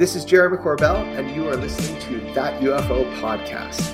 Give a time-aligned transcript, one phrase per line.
[0.00, 3.92] This is Jeremy Corbell, and you are listening to That UFO Podcast.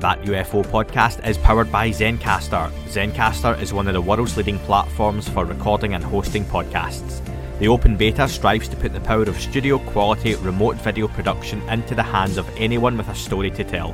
[0.00, 2.70] That UFO podcast is powered by Zencastr.
[2.86, 7.20] Zencastr is one of the world's leading platforms for recording and hosting podcasts.
[7.58, 11.94] The open beta strives to put the power of studio quality remote video production into
[11.94, 13.92] the hands of anyone with a story to tell.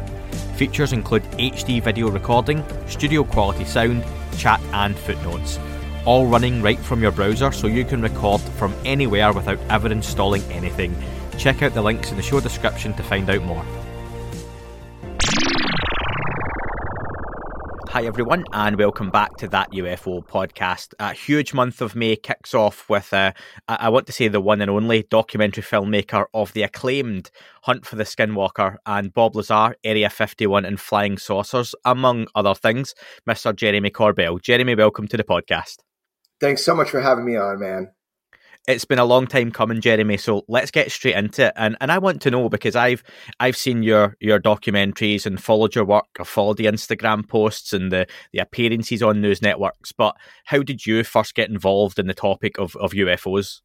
[0.55, 4.05] Features include HD video recording, studio quality sound,
[4.39, 5.59] chat, and footnotes
[6.05, 10.43] all running right from your browser so you can record from anywhere without ever installing
[10.53, 10.94] anything.
[11.39, 13.64] Check out the links in the show description to find out more.
[17.89, 20.94] Hi, everyone, and welcome back to that UFO podcast.
[20.99, 23.32] A huge month of May kicks off with, uh,
[23.68, 27.30] I want to say, the one and only documentary filmmaker of the acclaimed
[27.63, 32.97] Hunt for the Skinwalker and Bob Lazar, Area 51, and Flying Saucers, among other things,
[33.28, 33.55] Mr.
[33.55, 34.42] Jeremy Corbell.
[34.42, 35.77] Jeremy, welcome to the podcast.
[36.44, 37.91] Thanks so much for having me on, man.
[38.69, 40.19] It's been a long time coming, Jeremy.
[40.19, 41.55] So let's get straight into it.
[41.56, 43.02] And and I want to know because I've
[43.41, 46.04] I've seen your your documentaries and followed your work.
[46.20, 49.91] I've followed the Instagram posts and the the appearances on news networks.
[49.91, 53.62] But how did you first get involved in the topic of of UFOs?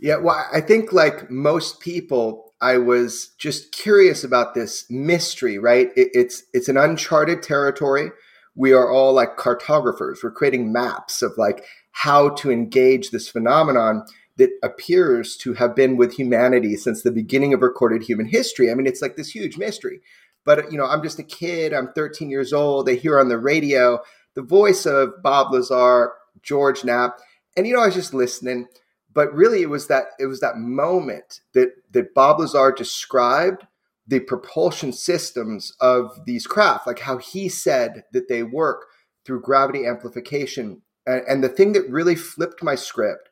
[0.00, 5.58] Yeah, well, I think like most people, I was just curious about this mystery.
[5.58, 5.90] Right?
[5.94, 8.10] It, it's it's an uncharted territory
[8.54, 10.22] we are all like cartographers.
[10.22, 14.04] We're creating maps of like how to engage this phenomenon
[14.36, 18.70] that appears to have been with humanity since the beginning of recorded human history.
[18.70, 20.00] I mean, it's like this huge mystery.
[20.44, 21.72] But, you know, I'm just a kid.
[21.72, 22.88] I'm 13 years old.
[22.88, 24.00] I hear on the radio
[24.34, 27.18] the voice of Bob Lazar, George Knapp.
[27.56, 28.66] And, you know, I was just listening.
[29.14, 33.66] But really, it was that it was that moment that that Bob Lazar described
[34.06, 38.86] the propulsion systems of these craft, like how he said that they work
[39.24, 40.82] through gravity amplification.
[41.06, 43.28] And, and, the thing that really flipped my script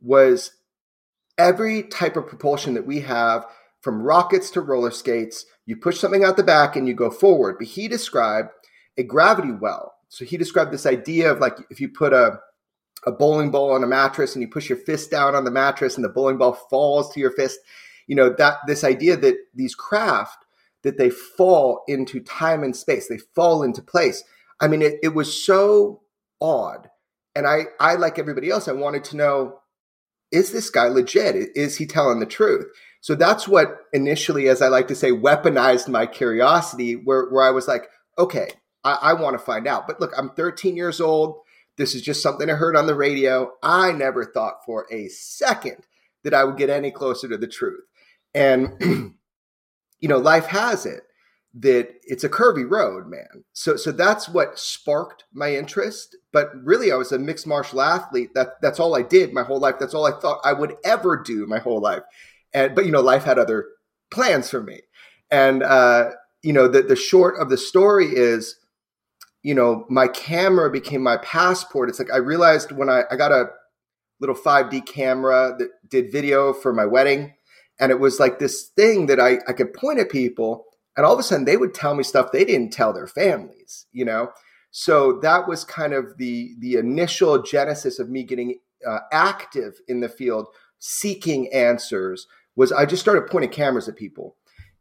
[0.00, 0.52] was
[1.38, 3.46] every type of propulsion that we have,
[3.80, 7.56] from rockets to roller skates, you push something out the back and you go forward.
[7.58, 8.50] But he described
[8.98, 9.94] a gravity well.
[10.08, 12.40] So he described this idea of like if you put a
[13.06, 15.96] a bowling ball on a mattress and you push your fist down on the mattress
[15.96, 17.58] and the bowling ball falls to your fist
[18.10, 20.44] you know that this idea that these craft
[20.82, 24.24] that they fall into time and space they fall into place.
[24.60, 26.02] I mean it, it was so
[26.40, 26.90] odd.
[27.36, 29.60] And i i like everybody else i wanted to know
[30.32, 31.50] is this guy legit?
[31.54, 32.66] Is he telling the truth?
[33.00, 37.52] So that's what initially as i like to say weaponized my curiosity where, where i
[37.52, 37.88] was like
[38.18, 38.48] okay
[38.82, 39.86] I, I want to find out.
[39.86, 41.42] But look i'm 13 years old.
[41.76, 43.52] This is just something i heard on the radio.
[43.62, 45.86] I never thought for a second
[46.24, 47.84] that i would get any closer to the truth
[48.34, 48.76] and,
[50.00, 51.02] you know, life has it
[51.52, 53.44] that it's a curvy road, man.
[53.52, 56.16] So so that's what sparked my interest.
[56.32, 58.30] But really I was a mixed martial athlete.
[58.34, 59.76] That that's all I did my whole life.
[59.80, 62.02] That's all I thought I would ever do my whole life.
[62.54, 63.66] And but you know, life had other
[64.12, 64.80] plans for me.
[65.30, 66.10] And uh,
[66.42, 68.56] you know, the the short of the story is,
[69.42, 71.88] you know, my camera became my passport.
[71.88, 73.50] It's like I realized when I, I got a
[74.20, 77.34] little 5D camera that did video for my wedding
[77.80, 81.14] and it was like this thing that I, I could point at people, and all
[81.14, 84.30] of a sudden they would tell me stuff they didn't tell their families, you know?
[84.70, 90.00] So that was kind of the the initial genesis of me getting uh, active in
[90.00, 90.46] the field,
[90.78, 92.26] seeking answers.
[92.54, 94.36] Was I just started pointing cameras at people,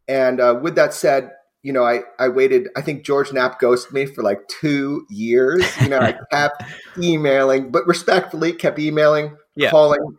[0.07, 1.31] and uh, with that said,
[1.63, 2.67] you know, I I waited.
[2.75, 5.65] I think George Knapp ghosted me for like two years.
[5.81, 6.63] You know, I kept
[6.97, 9.71] emailing, but respectfully kept emailing, yeah.
[9.71, 10.17] calling,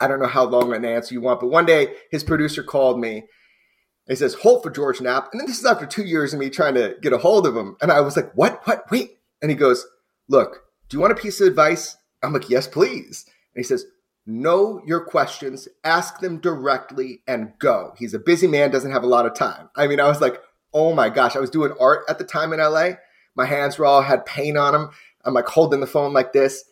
[0.00, 3.00] I don't know how long an answer you want, but one day his producer called
[3.00, 3.24] me.
[4.08, 5.28] He says, hold for George Knapp.
[5.32, 7.56] And then this is after two years of me trying to get a hold of
[7.56, 7.76] him.
[7.82, 8.66] And I was like, what?
[8.66, 8.90] What?
[8.90, 9.18] Wait.
[9.42, 9.86] And he goes,
[10.28, 11.96] look, do you want a piece of advice?
[12.22, 13.26] I'm like, yes, please.
[13.54, 13.84] And he says,
[14.24, 17.94] know your questions, ask them directly, and go.
[17.98, 19.68] He's a busy man, doesn't have a lot of time.
[19.76, 20.40] I mean, I was like,
[20.72, 21.36] oh my gosh.
[21.36, 22.92] I was doing art at the time in LA.
[23.34, 24.90] My hands were all had paint on them.
[25.24, 26.64] I'm like holding the phone like this.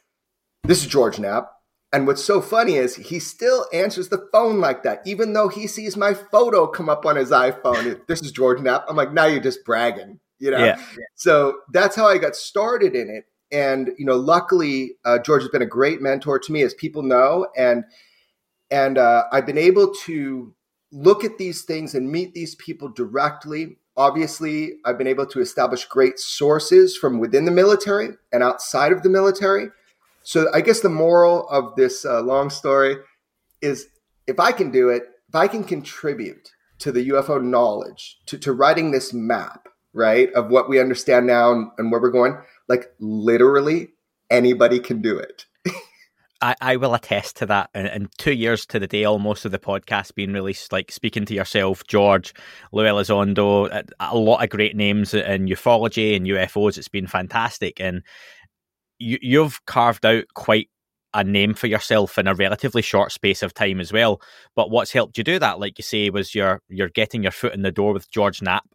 [0.64, 1.52] This is George Knapp.
[1.96, 5.66] And what's so funny is he still answers the phone like that, even though he
[5.66, 8.06] sees my photo come up on his iPhone.
[8.06, 8.84] this is George Knapp.
[8.86, 10.62] I'm like, now you're just bragging, you know?
[10.62, 10.78] Yeah.
[11.14, 13.24] So that's how I got started in it.
[13.50, 17.02] And, you know, luckily, uh, George has been a great mentor to me, as people
[17.02, 17.48] know.
[17.56, 17.84] And,
[18.70, 20.54] and uh, I've been able to
[20.92, 23.78] look at these things and meet these people directly.
[23.96, 29.02] Obviously, I've been able to establish great sources from within the military and outside of
[29.02, 29.68] the military
[30.26, 32.96] so I guess the moral of this uh, long story
[33.62, 33.86] is
[34.26, 36.50] if I can do it, if I can contribute
[36.80, 41.52] to the UFO knowledge, to, to writing this map, right, of what we understand now
[41.52, 42.36] and, and where we're going,
[42.66, 43.90] like literally
[44.28, 45.46] anybody can do it.
[46.42, 47.70] I, I will attest to that.
[47.74, 51.34] In, two years to the day, almost of the podcast being released, like speaking to
[51.34, 52.34] yourself, George,
[52.72, 56.76] Lou Elizondo, a, a lot of great names in ufology and UFOs.
[56.76, 58.02] It's been fantastic, and
[58.98, 60.68] you, you've carved out quite
[61.14, 64.20] a name for yourself in a relatively short space of time as well.
[64.54, 67.54] But what's helped you do that, like you say, was you're you're getting your foot
[67.54, 68.68] in the door with George Knapp.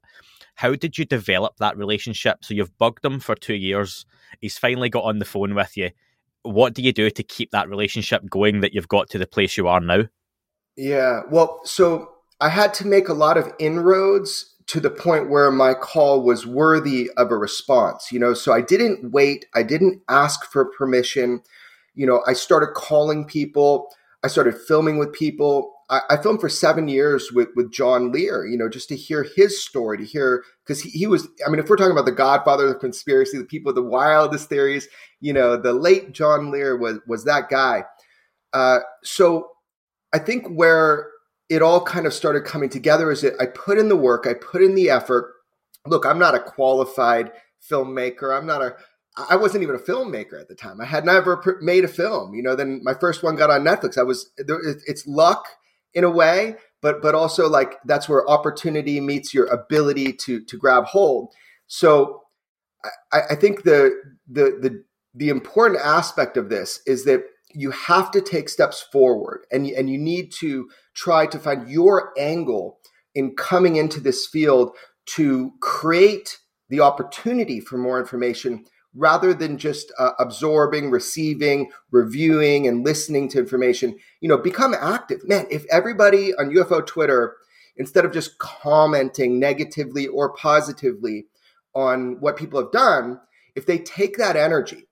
[0.55, 2.43] How did you develop that relationship?
[2.43, 4.05] So you've bugged him for two years.
[4.39, 5.91] He's finally got on the phone with you
[6.43, 9.57] what do you do to keep that relationship going that you've got to the place
[9.57, 10.03] you are now?
[10.75, 12.09] Yeah, well, so
[12.39, 16.47] I had to make a lot of inroads to the point where my call was
[16.47, 21.41] worthy of a response, you know, so I didn't wait, I didn't ask for permission.
[21.93, 23.89] You know, I started calling people,
[24.23, 25.73] I started filming with people.
[25.89, 29.27] I, I filmed for seven years with with John Lear, you know, just to hear
[29.35, 31.27] his story, to hear because he, he was.
[31.45, 33.89] I mean, if we're talking about the Godfather of the conspiracy, the people with the
[33.89, 34.87] wildest theories,
[35.19, 37.83] you know, the late John Lear was was that guy.
[38.53, 39.49] Uh, so
[40.13, 41.09] I think where
[41.51, 44.33] it all kind of started coming together is that I put in the work, I
[44.33, 45.33] put in the effort.
[45.85, 47.33] Look, I'm not a qualified
[47.69, 48.35] filmmaker.
[48.35, 48.75] I'm not a
[49.17, 50.79] I wasn't even a filmmaker at the time.
[50.79, 52.33] I had never made a film.
[52.33, 53.97] You know, then my first one got on Netflix.
[53.97, 55.45] I was it's luck
[55.93, 60.57] in a way, but but also like that's where opportunity meets your ability to to
[60.57, 61.33] grab hold.
[61.67, 62.21] So
[63.11, 63.93] I, I think the
[64.29, 64.83] the the
[65.13, 69.89] the important aspect of this is that you have to take steps forward and and
[69.89, 72.79] you need to try to find your angle
[73.15, 76.37] in coming into this field to create
[76.69, 78.65] the opportunity for more information
[78.95, 83.97] rather than just uh, absorbing, receiving, reviewing, and listening to information.
[84.19, 85.27] You know, become active.
[85.27, 87.37] Man, if everybody on UFO Twitter,
[87.77, 91.25] instead of just commenting negatively or positively
[91.73, 93.19] on what people have done,
[93.55, 94.87] if they take that energy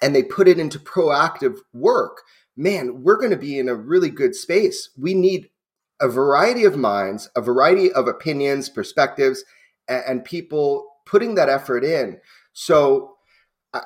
[0.00, 2.22] and they put it into proactive work,
[2.58, 4.90] man, we're going to be in a really good space.
[4.98, 5.48] We need
[6.00, 9.44] a variety of minds, a variety of opinions, perspectives,
[9.88, 12.18] and, and people putting that effort in.
[12.52, 13.16] So
[13.72, 13.80] I,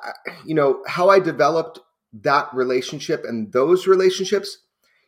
[0.47, 1.81] you know, how I developed
[2.15, 4.59] that relationship and those relationships,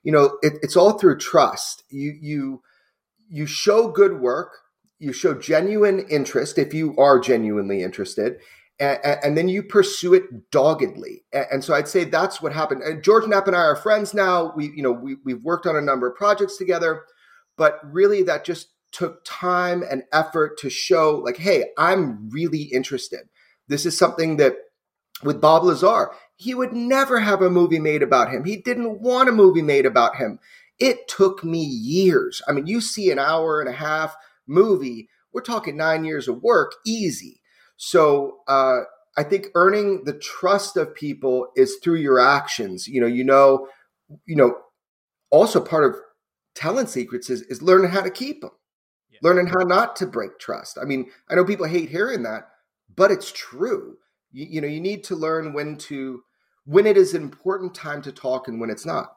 [0.02, 1.84] you know, it, it's all through trust.
[1.90, 2.62] You you
[3.28, 4.58] you show good work,
[4.98, 8.38] you show genuine interest if you are genuinely interested,
[8.80, 11.24] and, and, then you pursue it doggedly.
[11.32, 12.82] And, so I'd say that's what happened.
[12.82, 14.52] And George Knapp and I are friends now.
[14.56, 17.04] We, you know, we, we've worked on a number of projects together,
[17.56, 23.20] but really that just took time and effort to show like, hey, I'm really interested.
[23.68, 24.56] This is something that
[25.22, 28.44] with Bob Lazar, he would never have a movie made about him.
[28.44, 30.38] He didn't want a movie made about him.
[30.78, 32.42] It took me years.
[32.48, 34.16] I mean, you see an hour and a half
[34.46, 37.40] movie, we're talking nine years of work, easy.
[37.88, 38.80] So uh,
[39.16, 42.86] I think earning the trust of people is through your actions.
[42.86, 43.68] You know, you know,
[44.26, 44.56] you know.
[45.30, 45.96] Also, part of
[46.54, 48.52] talent secrets is, is learning how to keep them,
[49.10, 49.18] yeah.
[49.22, 50.78] learning how not to break trust.
[50.80, 52.50] I mean, I know people hate hearing that,
[52.94, 53.96] but it's true
[54.34, 56.22] you, you know you need to learn when to
[56.66, 59.12] when it is an important time to talk and when it's not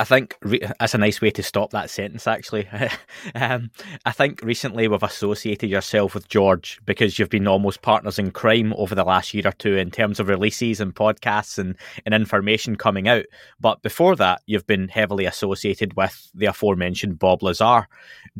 [0.00, 2.66] I think re- that's a nice way to stop that sentence, actually.
[3.34, 3.70] um,
[4.06, 8.72] I think recently we've associated yourself with George because you've been almost partners in crime
[8.78, 11.76] over the last year or two in terms of releases and podcasts and,
[12.06, 13.26] and information coming out.
[13.60, 17.86] But before that, you've been heavily associated with the aforementioned Bob Lazar.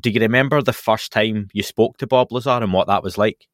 [0.01, 3.19] Do you remember the first time you spoke to Bob Lazar and what that was
[3.19, 3.47] like?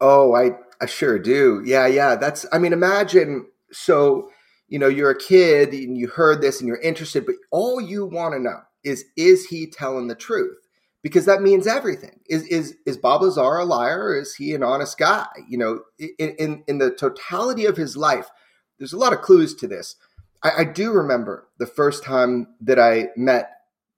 [0.00, 1.62] Oh, I, I sure do.
[1.64, 2.16] Yeah, yeah.
[2.16, 4.30] That's, I mean, imagine so,
[4.68, 8.06] you know, you're a kid and you heard this and you're interested, but all you
[8.06, 10.58] want to know is, is he telling the truth?
[11.02, 12.20] Because that means everything.
[12.30, 15.26] Is is is Bob Lazar a liar is he an honest guy?
[15.46, 18.30] You know, in in, in the totality of his life,
[18.78, 19.96] there's a lot of clues to this.
[20.42, 23.50] I, I do remember the first time that I met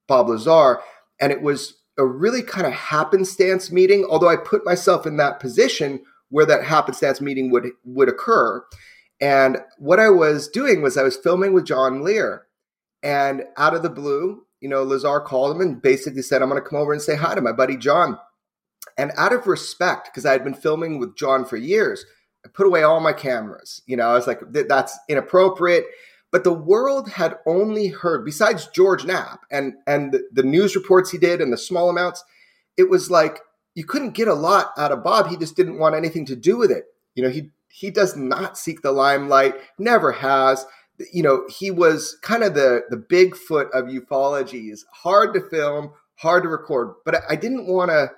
[0.09, 0.81] Bob Lazar,
[1.21, 5.39] and it was a really kind of happenstance meeting, although I put myself in that
[5.39, 8.63] position where that happenstance meeting would would occur.
[9.19, 12.43] And what I was doing was I was filming with John Lear,
[13.01, 16.61] and out of the blue, you know, Lazar called him and basically said, "I'm going
[16.61, 18.17] to come over and say hi to my buddy John."
[18.97, 22.05] And out of respect, because I had been filming with John for years,
[22.45, 23.81] I put away all my cameras.
[23.85, 25.85] You know, I was like, "That's inappropriate."
[26.31, 31.09] But the world had only heard, besides George Knapp and and the, the news reports
[31.09, 32.23] he did and the small amounts,
[32.75, 33.39] it was like
[33.75, 35.27] you couldn't get a lot out of Bob.
[35.27, 36.85] He just didn't want anything to do with it.
[37.15, 40.65] You know, he he does not seek the limelight, never has.
[41.13, 44.79] You know, he was kind of the the Bigfoot of ufologies.
[44.91, 46.95] Hard to film, hard to record.
[47.05, 48.09] But I didn't want to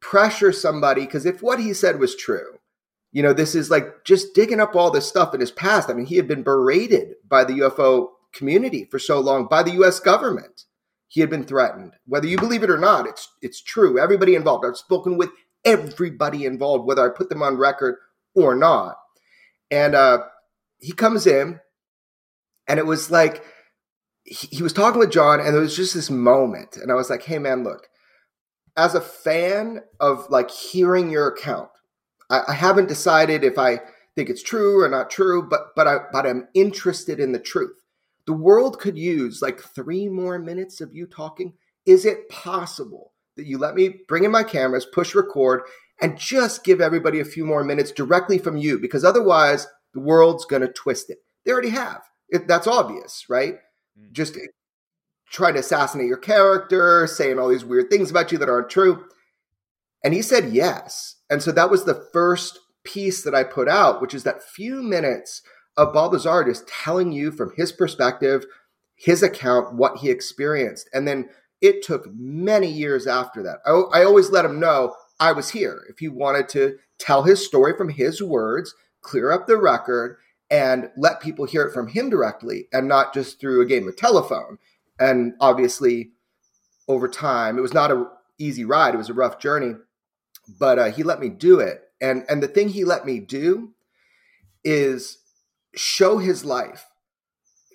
[0.00, 2.58] pressure somebody because if what he said was true,
[3.12, 5.88] You know, this is like just digging up all this stuff in his past.
[5.88, 9.72] I mean, he had been berated by the UFO community for so long, by the
[9.82, 10.64] US government.
[11.08, 11.94] He had been threatened.
[12.06, 13.98] Whether you believe it or not, it's it's true.
[13.98, 14.66] Everybody involved.
[14.66, 15.30] I've spoken with
[15.64, 17.96] everybody involved, whether I put them on record
[18.36, 18.96] or not.
[19.70, 20.18] And uh,
[20.78, 21.58] he comes in,
[22.68, 23.42] and it was like
[24.22, 27.10] he, he was talking with John, and there was just this moment, and I was
[27.10, 27.88] like, "Hey, man, look."
[28.78, 31.70] As a fan of like hearing your account,
[32.28, 33.80] I, I haven't decided if I
[34.14, 37.82] think it's true or not true, but but I but I'm interested in the truth.
[38.26, 41.54] The world could use like three more minutes of you talking.
[41.86, 45.62] Is it possible that you let me bring in my cameras, push record,
[46.00, 48.78] and just give everybody a few more minutes directly from you?
[48.78, 51.18] Because otherwise, the world's going to twist it.
[51.44, 52.02] They already have.
[52.28, 53.58] It, that's obvious, right?
[53.98, 54.12] Mm.
[54.12, 54.38] Just
[55.30, 59.04] trying to assassinate your character, saying all these weird things about you that aren't true.
[60.04, 61.16] And he said yes.
[61.30, 64.82] And so that was the first piece that I put out, which is that few
[64.82, 65.42] minutes
[65.76, 68.46] of Bob Lazar just telling you from his perspective,
[68.94, 70.88] his account, what he experienced.
[70.92, 71.28] And then
[71.60, 73.58] it took many years after that.
[73.66, 75.84] I, I always let him know I was here.
[75.88, 80.18] If he wanted to tell his story from his words, clear up the record,
[80.50, 83.96] and let people hear it from him directly and not just through a game of
[83.96, 84.58] telephone.
[84.98, 86.12] And obviously,
[86.88, 88.06] over time, it was not an
[88.38, 88.94] easy ride.
[88.94, 89.74] It was a rough journey,
[90.58, 91.82] but uh, he let me do it.
[92.00, 93.72] And and the thing he let me do
[94.64, 95.18] is
[95.74, 96.86] show his life,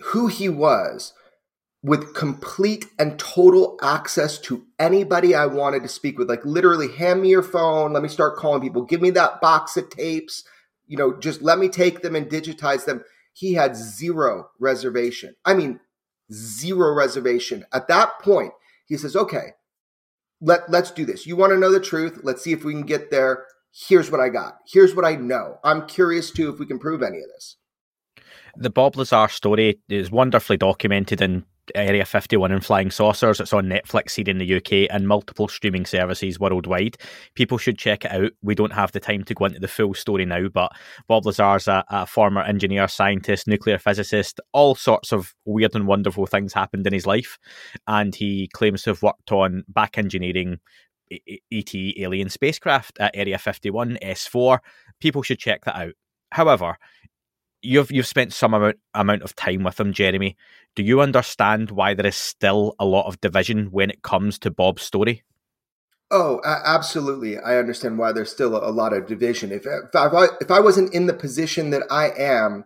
[0.05, 1.13] who he was,
[1.83, 6.29] with complete and total access to anybody I wanted to speak with.
[6.29, 7.93] Like literally, hand me your phone.
[7.93, 8.83] Let me start calling people.
[8.83, 10.43] Give me that box of tapes.
[10.87, 13.03] You know, just let me take them and digitize them.
[13.33, 15.35] He had zero reservation.
[15.45, 15.79] I mean,
[16.31, 17.65] zero reservation.
[17.73, 18.53] At that point,
[18.85, 19.53] he says, okay,
[20.41, 21.25] let, let's do this.
[21.25, 22.19] You want to know the truth?
[22.23, 23.45] Let's see if we can get there.
[23.71, 24.57] Here's what I got.
[24.67, 25.57] Here's what I know.
[25.63, 27.55] I'm curious too if we can prove any of this.
[28.55, 33.39] The Bob Lazar story is wonderfully documented in Area 51 and Flying Saucers.
[33.39, 36.97] It's on Netflix here in the UK and multiple streaming services worldwide.
[37.35, 38.31] People should check it out.
[38.41, 40.71] We don't have the time to go into the full story now, but
[41.07, 44.39] Bob Lazar's a, a former engineer, scientist, nuclear physicist.
[44.53, 47.37] All sorts of weird and wonderful things happened in his life.
[47.87, 50.59] And he claims to have worked on back engineering
[51.51, 54.59] ET alien spacecraft at Area 51 S4.
[54.99, 55.93] People should check that out.
[56.31, 56.77] However,
[57.61, 60.35] you've you've spent some amount amount of time with him, Jeremy.
[60.75, 64.51] Do you understand why there is still a lot of division when it comes to
[64.51, 65.23] Bob's story?
[66.09, 67.37] Oh, absolutely.
[67.37, 69.51] I understand why there's still a lot of division.
[69.51, 72.65] If if I, if I wasn't in the position that I am,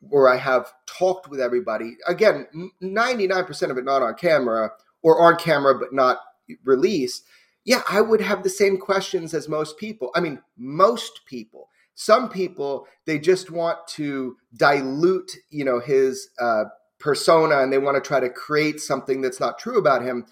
[0.00, 2.46] where I have talked with everybody, again,
[2.80, 4.70] 99% of it not on camera
[5.02, 6.18] or on camera but not
[6.64, 7.24] released,
[7.64, 10.10] yeah, I would have the same questions as most people.
[10.14, 16.64] I mean, most people some people they just want to dilute you know his uh,
[16.98, 20.26] persona and they want to try to create something that's not true about him.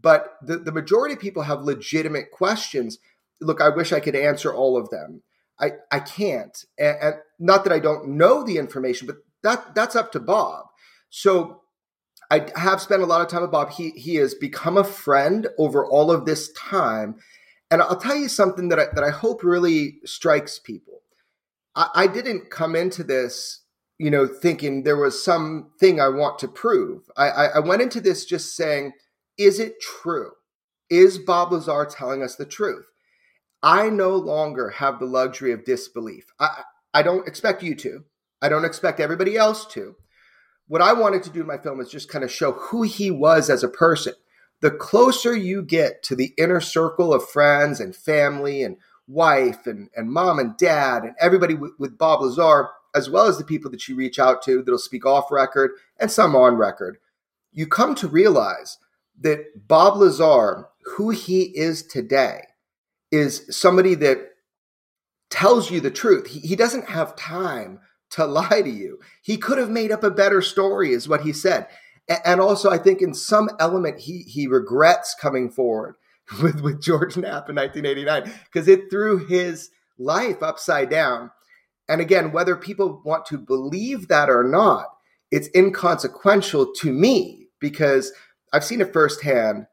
[0.00, 2.98] But the, the majority of people have legitimate questions.
[3.40, 5.22] Look i wish i could answer all of them.
[5.60, 6.64] I i can't.
[6.78, 10.66] And, and not that i don't know the information but that that's up to bob.
[11.10, 11.62] So
[12.32, 13.70] I have spent a lot of time with Bob.
[13.70, 17.16] He he has become a friend over all of this time,
[17.70, 21.01] and I'll tell you something that I, that I hope really strikes people.
[21.74, 23.62] I, I didn't come into this,
[23.98, 27.02] you know, thinking there was something I want to prove.
[27.16, 28.92] I, I, I went into this just saying,
[29.38, 30.32] is it true?
[30.90, 32.86] Is Bob Lazar telling us the truth?
[33.62, 36.26] I no longer have the luxury of disbelief.
[36.40, 38.04] I, I don't expect you to.
[38.42, 39.94] I don't expect everybody else to.
[40.66, 43.10] What I wanted to do in my film is just kind of show who he
[43.10, 44.14] was as a person.
[44.60, 49.88] The closer you get to the inner circle of friends and family and wife and,
[49.96, 53.70] and mom and dad and everybody with, with Bob Lazar, as well as the people
[53.70, 56.98] that you reach out to that'll speak off record and some on record,
[57.52, 58.78] you come to realize
[59.20, 62.42] that Bob Lazar, who he is today,
[63.10, 64.30] is somebody that
[65.30, 66.26] tells you the truth.
[66.26, 67.80] He, he doesn't have time
[68.10, 69.00] to lie to you.
[69.22, 71.66] He could have made up a better story, is what he said.
[72.24, 75.94] And also, I think in some element, he he regrets coming forward
[76.42, 81.30] with, with George Knapp in 1989 because it threw his life upside down.
[81.88, 84.86] And again, whether people want to believe that or not,
[85.30, 88.12] it's inconsequential to me because
[88.52, 89.66] I've seen it firsthand.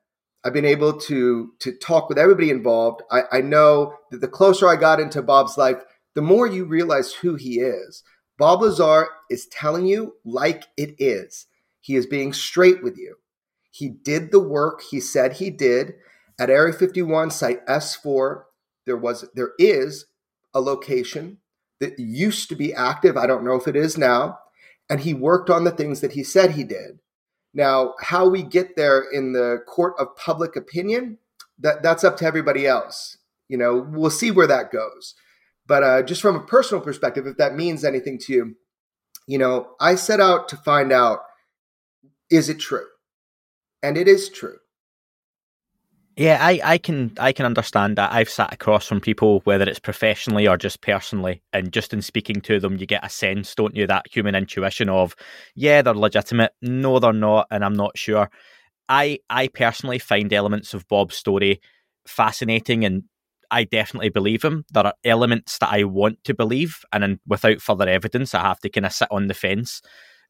[0.43, 3.01] I've been able to to talk with everybody involved.
[3.11, 5.83] I, I know that the closer I got into Bob's life,
[6.15, 8.03] the more you realize who he is.
[8.37, 11.47] Bob Lazar is telling you like it is.
[11.81, 13.15] He is being straight with you.
[13.69, 15.95] He did the work he said he did.
[16.39, 18.43] At Area 51, Site S4,
[18.85, 20.05] there was there is
[20.53, 21.37] a location
[21.79, 23.17] that used to be active.
[23.17, 24.39] I don't know if it is now.
[24.89, 26.99] And he worked on the things that he said he did.
[27.53, 31.17] Now, how we get there in the court of public opinion,
[31.59, 33.17] that, that's up to everybody else.
[33.47, 35.15] You know, we'll see where that goes.
[35.67, 38.55] But uh, just from a personal perspective, if that means anything to you,
[39.27, 41.19] you know, I set out to find out
[42.29, 42.85] is it true?
[43.81, 44.57] And it is true.
[46.19, 48.11] Yeah, I, I can I can understand that.
[48.11, 52.41] I've sat across from people, whether it's professionally or just personally, and just in speaking
[52.41, 55.15] to them, you get a sense, don't you, that human intuition of,
[55.55, 58.29] yeah, they're legitimate, no, they're not, and I'm not sure.
[58.89, 61.61] I I personally find elements of Bob's story
[62.05, 63.03] fascinating, and
[63.49, 64.65] I definitely believe him.
[64.73, 68.59] There are elements that I want to believe, and then without further evidence, I have
[68.59, 69.81] to kind of sit on the fence.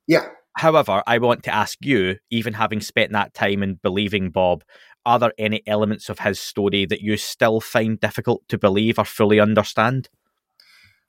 [0.08, 0.27] Yeah.
[0.58, 4.63] However, I want to ask you, even having spent that time in believing Bob,
[5.10, 9.06] are there any elements of his story that you still find difficult to believe or
[9.06, 10.08] fully understand?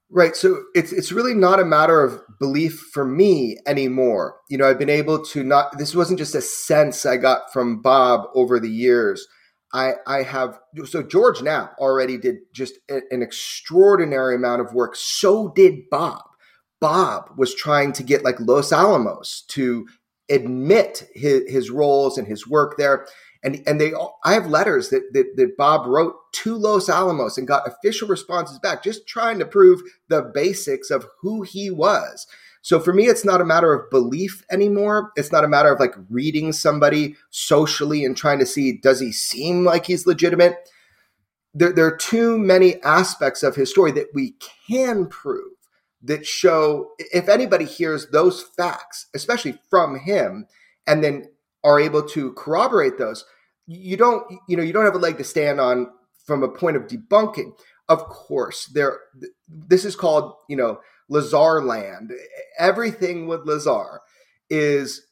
[0.08, 0.34] Right.
[0.34, 4.38] So it's it's really not a matter of belief for me anymore.
[4.48, 7.82] You know, I've been able to not this wasn't just a sense I got from
[7.82, 9.28] Bob over the years.
[9.74, 14.96] I I have so George Knapp already did just a, an extraordinary amount of work.
[14.96, 16.22] So did Bob.
[16.80, 19.86] Bob was trying to get like Los Alamos to
[20.30, 23.06] admit his, his roles and his work there
[23.42, 23.92] and and they
[24.24, 28.58] I have letters that, that that Bob wrote to Los Alamos and got official responses
[28.58, 32.26] back, just trying to prove the basics of who he was.
[32.62, 35.12] So for me, it's not a matter of belief anymore.
[35.16, 39.12] It's not a matter of like reading somebody socially and trying to see does he
[39.12, 40.68] seem like he's legitimate.
[41.54, 44.34] There, there are too many aspects of his story that we
[44.68, 45.52] can prove
[46.02, 50.46] that show if anybody hears those facts, especially from him,
[50.86, 51.26] and then
[51.64, 53.24] are able to corroborate those,
[53.66, 55.88] you don't you know you don't have a leg to stand on
[56.24, 57.52] from a point of debunking.
[57.88, 59.00] Of course, there
[59.48, 62.12] this is called you know Lazar land.
[62.58, 64.00] Everything with Lazar
[64.48, 65.02] is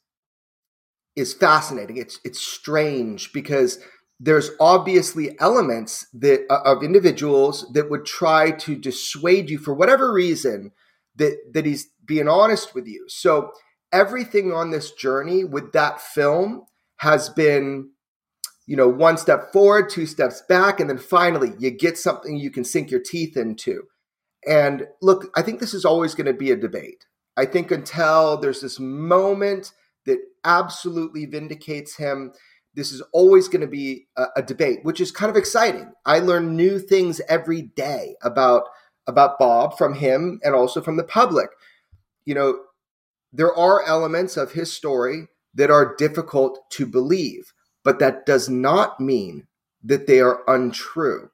[1.17, 1.97] is fascinating.
[1.97, 3.79] It's it's strange because
[4.21, 10.73] there's obviously elements that of individuals that would try to dissuade you for whatever reason
[11.17, 13.05] that that he's being honest with you.
[13.09, 13.53] So
[13.93, 16.65] everything on this journey with that film
[16.97, 17.91] has been
[18.67, 22.51] you know one step forward two steps back and then finally you get something you
[22.51, 23.83] can sink your teeth into.
[24.47, 27.07] And look i think this is always going to be a debate.
[27.37, 29.73] I think until there's this moment
[30.07, 32.33] that absolutely vindicates him
[32.75, 35.93] this is always going to be a, a debate which is kind of exciting.
[36.05, 38.65] I learn new things every day about
[39.07, 41.49] about bob from him and also from the public.
[42.27, 42.59] You know
[43.33, 47.53] there are elements of his story that are difficult to believe,
[47.85, 49.47] but that does not mean
[49.83, 51.31] that they are untrue.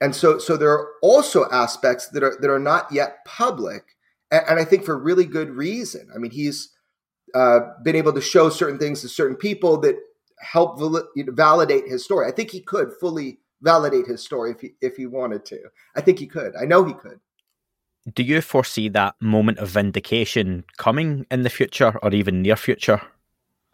[0.00, 3.96] And so, so there are also aspects that are that are not yet public,
[4.30, 6.08] and, and I think for really good reason.
[6.14, 6.70] I mean, he's
[7.34, 9.96] uh, been able to show certain things to certain people that
[10.40, 12.26] help val- validate his story.
[12.26, 15.58] I think he could fully validate his story if he if he wanted to.
[15.94, 16.54] I think he could.
[16.56, 17.20] I know he could
[18.12, 23.00] do you foresee that moment of vindication coming in the future or even near future?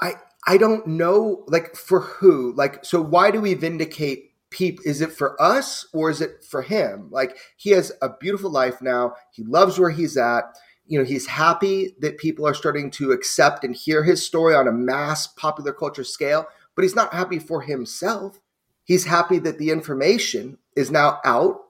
[0.00, 0.14] I
[0.46, 2.52] I don't know like for who?
[2.54, 6.62] Like so why do we vindicate people is it for us or is it for
[6.62, 7.08] him?
[7.10, 9.14] Like he has a beautiful life now.
[9.30, 10.44] He loves where he's at.
[10.86, 14.68] You know, he's happy that people are starting to accept and hear his story on
[14.68, 18.38] a mass popular culture scale, but he's not happy for himself.
[18.84, 21.65] He's happy that the information is now out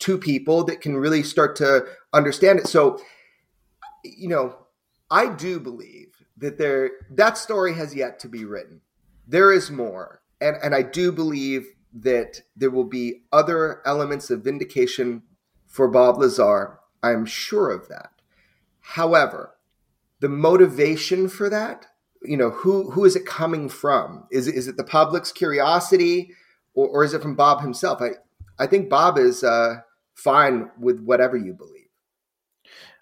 [0.00, 2.66] to people that can really start to understand it.
[2.66, 3.00] So,
[4.04, 4.56] you know,
[5.10, 8.80] I do believe that there that story has yet to be written.
[9.26, 10.22] There is more.
[10.40, 15.22] And and I do believe that there will be other elements of vindication
[15.66, 16.78] for Bob Lazar.
[17.02, 18.10] I'm sure of that.
[18.80, 19.54] However,
[20.20, 21.86] the motivation for that,
[22.22, 24.26] you know, who who is it coming from?
[24.30, 26.32] Is is it the public's curiosity
[26.74, 28.02] or, or is it from Bob himself?
[28.02, 28.10] I,
[28.58, 29.76] I think Bob is uh,
[30.14, 31.84] fine with whatever you believe.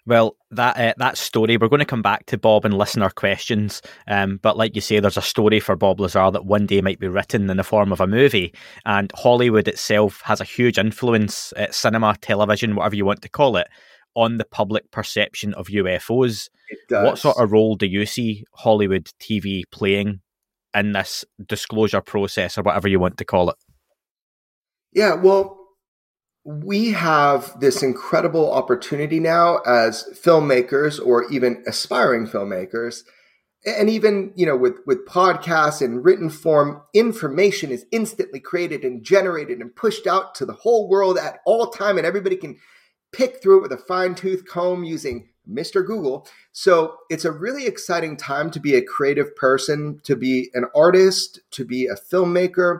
[0.05, 3.81] Well, that uh, that story, we're going to come back to Bob and listener questions.
[4.07, 6.99] Um, but like you say, there's a story for Bob Lazar that one day might
[6.99, 8.53] be written in the form of a movie.
[8.85, 13.55] And Hollywood itself has a huge influence, uh, cinema, television, whatever you want to call
[13.55, 13.67] it,
[14.13, 16.49] on the public perception of UFOs.
[16.89, 20.19] What sort of role do you see Hollywood TV playing
[20.73, 23.55] in this disclosure process or whatever you want to call it?
[24.93, 25.59] Yeah, well,
[26.43, 33.03] we have this incredible opportunity now as filmmakers or even aspiring filmmakers
[33.65, 39.03] and even you know with with podcasts and written form information is instantly created and
[39.03, 42.57] generated and pushed out to the whole world at all time and everybody can
[43.13, 45.85] pick through it with a fine tooth comb using Mr.
[45.85, 46.27] Google.
[46.51, 51.41] So it's a really exciting time to be a creative person, to be an artist,
[51.51, 52.79] to be a filmmaker.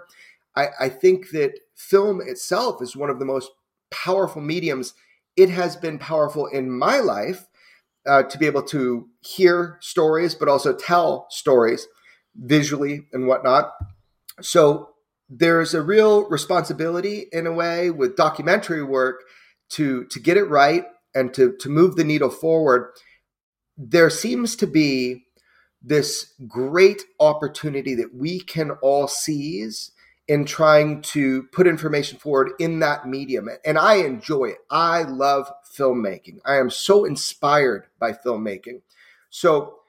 [0.56, 3.52] I, I think that film itself is one of the most
[3.92, 4.94] powerful mediums.
[5.36, 7.48] It has been powerful in my life
[8.08, 11.88] uh, to be able to hear stories, but also tell stories
[12.36, 13.72] visually and whatnot.
[14.42, 14.90] So
[15.30, 19.22] there's a real responsibility in a way with documentary work
[19.70, 20.86] to to get it right
[21.16, 22.92] and to to move the needle forward.
[23.78, 25.26] There seems to be
[25.82, 29.92] this great opportunity that we can all seize
[30.28, 33.50] in trying to put information forward in that medium.
[33.66, 34.60] And I enjoy it.
[34.70, 36.40] I love filmmaking.
[36.46, 38.82] I am so inspired by filmmaking.
[39.30, 39.80] So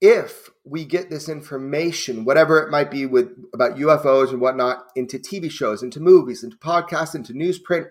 [0.00, 5.18] if we get this information, whatever it might be with about UFOs and whatnot, into
[5.18, 7.86] TV shows, into movies, into podcasts, into newsprint,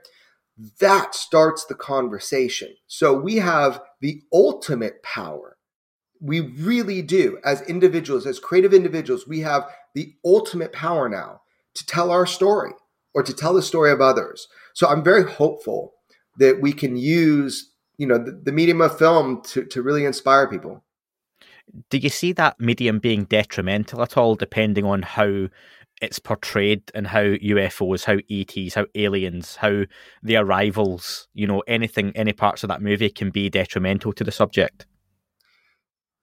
[0.80, 2.76] that starts the conversation.
[2.88, 5.58] So we have the ultimate power.
[6.20, 9.64] We really do, as individuals, as creative individuals, we have
[9.96, 11.41] the ultimate power now
[11.76, 12.72] to tell our story
[13.14, 14.48] or to tell the story of others.
[14.74, 15.94] So I'm very hopeful
[16.38, 20.48] that we can use, you know, the, the medium of film to, to really inspire
[20.48, 20.84] people.
[21.90, 25.48] Do you see that medium being detrimental at all, depending on how
[26.02, 29.84] it's portrayed and how UFOs, how ETs, how aliens, how
[30.24, 34.32] the arrivals, you know, anything, any parts of that movie can be detrimental to the
[34.32, 34.86] subject?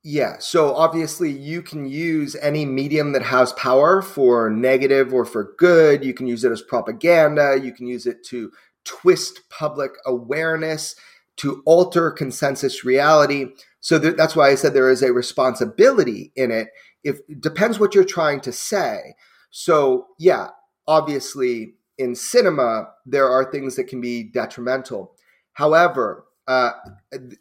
[0.04, 5.54] Yeah, so obviously you can use any medium that has power for negative or for
[5.58, 6.04] good.
[6.04, 7.58] You can use it as propaganda.
[7.60, 8.52] You can use it to
[8.84, 10.94] twist public awareness,
[11.38, 13.46] to alter consensus reality.
[13.80, 16.68] So th- that's why I said there is a responsibility in it.
[17.04, 19.14] If it depends what you're trying to say.
[19.50, 20.48] So yeah,
[20.86, 25.16] obviously in cinema there are things that can be detrimental.
[25.52, 26.70] However, uh,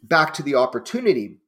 [0.02, 1.38] back to the opportunity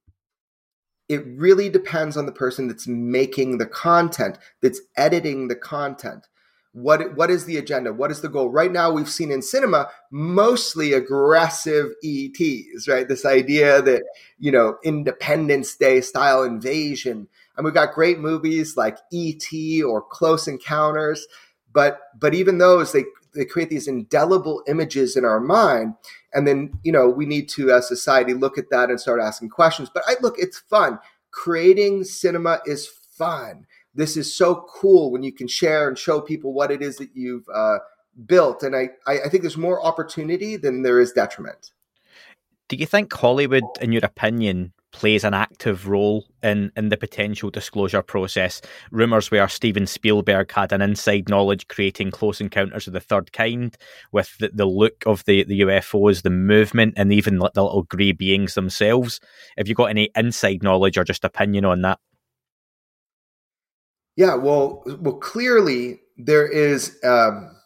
[1.11, 6.29] it really depends on the person that's making the content, that's editing the content.
[6.73, 7.93] What what is the agenda?
[7.93, 8.49] What is the goal?
[8.49, 13.09] Right now, we've seen in cinema mostly aggressive ETs, right?
[13.09, 14.05] This idea that
[14.39, 20.47] you know Independence Day style invasion, and we've got great movies like ET or Close
[20.47, 21.27] Encounters,
[21.73, 25.95] but but even those they they create these indelible images in our mind
[26.35, 29.49] and then you know we need to as society look at that and start asking
[29.49, 29.91] questions.
[29.93, 30.99] But i look it's fun.
[31.31, 33.67] Creating cinema is fun.
[33.95, 37.11] This is so cool when you can share and show people what it is that
[37.15, 37.79] you've uh,
[38.27, 41.73] built and I, I think there's more opportunity than there is detriment.
[42.69, 47.51] Do you think hollywood in your opinion plays an active role in, in the potential
[47.51, 48.61] disclosure process.
[48.91, 53.77] Rumours where Steven Spielberg had an inside knowledge creating Close Encounters of the Third Kind
[54.13, 58.13] with the, the look of the, the UFOs, the movement, and even the little grey
[58.13, 59.21] beings themselves.
[59.57, 61.99] Have you got any inside knowledge or just opinion on that?
[64.17, 67.57] Yeah, well, well, clearly there is um,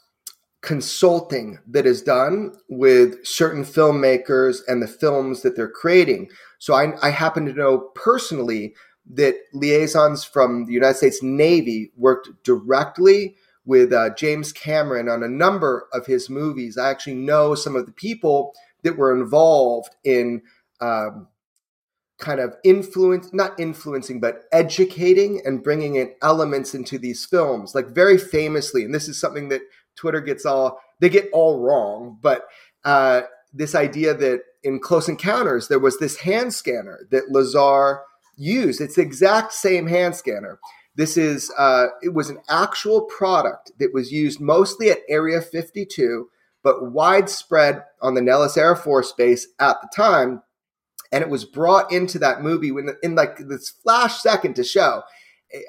[0.64, 6.30] consulting that is done with certain filmmakers and the films that they're creating.
[6.58, 8.74] So I, I happen to know personally
[9.12, 15.28] that liaisons from the United States Navy worked directly with uh, James Cameron on a
[15.28, 16.78] number of his movies.
[16.78, 20.42] I actually know some of the people that were involved in
[20.80, 21.28] um,
[22.18, 27.74] kind of influence, not influencing, but educating and bringing in elements into these films.
[27.74, 29.62] Like very famously, and this is something that
[29.96, 32.44] Twitter gets all they get all wrong, but
[32.84, 38.02] uh, this idea that in Close Encounters there was this hand scanner that Lazar
[38.36, 38.80] used.
[38.80, 40.58] It's the exact same hand scanner.
[40.96, 46.28] This is uh, it was an actual product that was used mostly at Area 52,
[46.62, 50.42] but widespread on the Nellis Air Force Base at the time.
[51.12, 55.02] And it was brought into that movie when in like this flash second to show.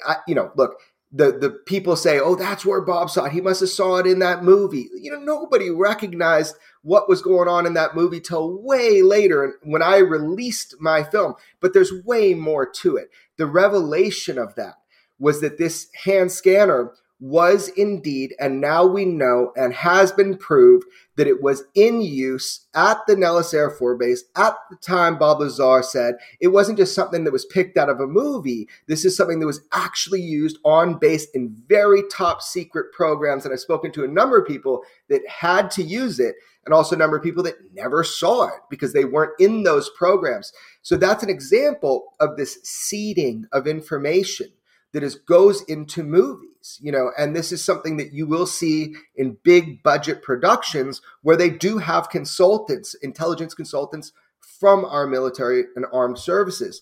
[0.08, 0.76] I, you know, look,
[1.12, 3.32] the the people say, "Oh, that's where Bob saw it.
[3.32, 7.48] He must have saw it in that movie." You know, nobody recognized what was going
[7.48, 11.36] on in that movie till way later when I released my film.
[11.62, 13.10] But there's way more to it.
[13.38, 14.76] The revelation of that
[15.20, 20.86] was that this hand scanner was indeed, and now we know and has been proved
[21.16, 25.40] that it was in use at the Nellis Air Force Base at the time Bob
[25.40, 28.68] Lazar said it wasn't just something that was picked out of a movie.
[28.88, 33.46] This is something that was actually used on base in very top secret programs.
[33.46, 36.96] And I've spoken to a number of people that had to use it and also
[36.96, 40.52] a number of people that never saw it because they weren't in those programs.
[40.82, 44.48] So that's an example of this seeding of information
[44.94, 48.96] that is goes into movies, you know, and this is something that you will see
[49.16, 55.86] in big budget productions where they do have consultants, intelligence consultants from our military and
[55.92, 56.82] armed services.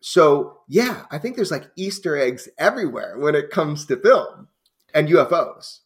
[0.00, 4.48] So, yeah, I think there's like Easter eggs everywhere when it comes to film
[4.94, 5.80] and UFOs.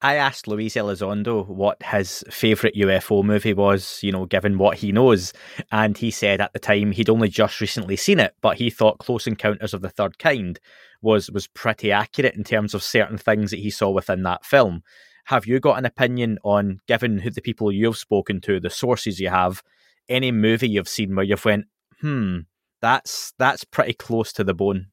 [0.00, 4.92] I asked Luis Elizondo what his favourite UFO movie was, you know, given what he
[4.92, 5.32] knows.
[5.72, 8.98] And he said at the time he'd only just recently seen it, but he thought
[8.98, 10.60] Close Encounters of the Third Kind
[11.02, 14.82] was was pretty accurate in terms of certain things that he saw within that film.
[15.26, 19.20] Have you got an opinion on, given who the people you've spoken to, the sources
[19.20, 19.62] you have,
[20.08, 21.66] any movie you've seen where you've went,
[22.00, 22.38] hmm,
[22.80, 24.86] that's that's pretty close to the bone?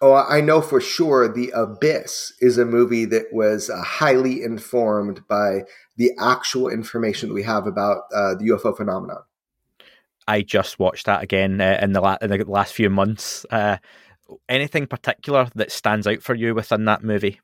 [0.00, 5.26] Oh, I know for sure The Abyss is a movie that was uh, highly informed
[5.26, 5.62] by
[5.96, 9.22] the actual information that we have about uh, the UFO phenomenon.
[10.28, 13.44] I just watched that again uh, in, the la- in the last few months.
[13.50, 13.78] Uh,
[14.48, 17.40] anything particular that stands out for you within that movie?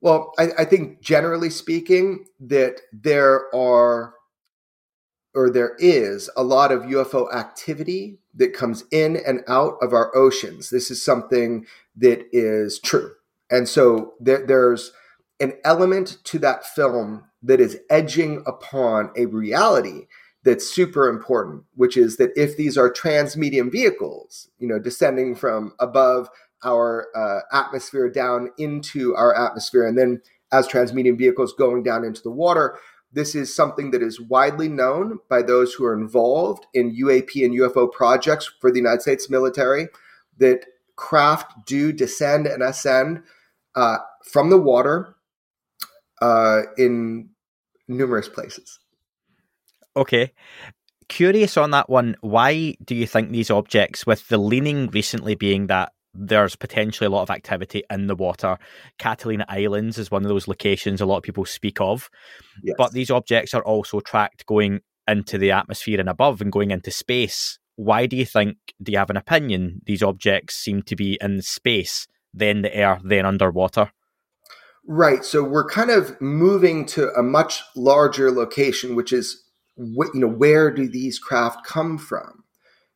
[0.00, 4.13] Well, I, I think generally speaking, that there are
[5.34, 10.14] or there is a lot of UFO activity that comes in and out of our
[10.16, 10.70] oceans.
[10.70, 11.66] This is something
[11.96, 13.12] that is true.
[13.50, 14.92] And so there, there's
[15.40, 20.06] an element to that film that is edging upon a reality
[20.44, 25.74] that's super important, which is that if these are transmedium vehicles, you know, descending from
[25.80, 26.28] above
[26.64, 30.20] our uh, atmosphere down into our atmosphere, and then
[30.52, 32.78] as transmedium vehicles going down into the water,
[33.14, 37.56] this is something that is widely known by those who are involved in UAP and
[37.60, 39.88] UFO projects for the United States military
[40.38, 43.22] that craft do descend and ascend
[43.76, 45.14] uh, from the water
[46.20, 47.30] uh, in
[47.86, 48.80] numerous places.
[49.96, 50.32] Okay.
[51.08, 55.68] Curious on that one, why do you think these objects, with the leaning recently being
[55.68, 58.56] that there's potentially a lot of activity in the water.
[58.98, 62.08] Catalina Islands is one of those locations a lot of people speak of.
[62.62, 62.76] Yes.
[62.78, 66.90] But these objects are also tracked going into the atmosphere and above and going into
[66.90, 67.58] space.
[67.76, 71.42] Why do you think, do you have an opinion, these objects seem to be in
[71.42, 73.90] space, then the air, then underwater?
[74.86, 75.24] Right.
[75.24, 79.42] So we're kind of moving to a much larger location, which is,
[79.76, 82.44] what, you know, where do these craft come from?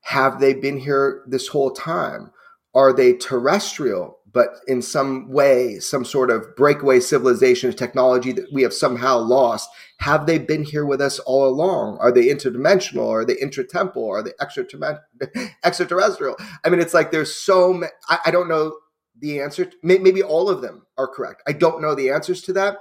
[0.02, 2.31] Have they been here this whole time?
[2.78, 8.52] Are they terrestrial, but in some way, some sort of breakaway civilization of technology that
[8.52, 9.68] we have somehow lost?
[9.98, 11.98] Have they been here with us all along?
[12.00, 13.08] Are they interdimensional?
[13.08, 14.10] Are they intratemporal?
[14.10, 14.30] Are they
[15.64, 16.36] extraterrestrial?
[16.64, 18.78] I mean, it's like there's so many, I, I don't know
[19.18, 19.72] the answer.
[19.82, 21.42] maybe all of them are correct.
[21.48, 22.76] I don't know the answers to that.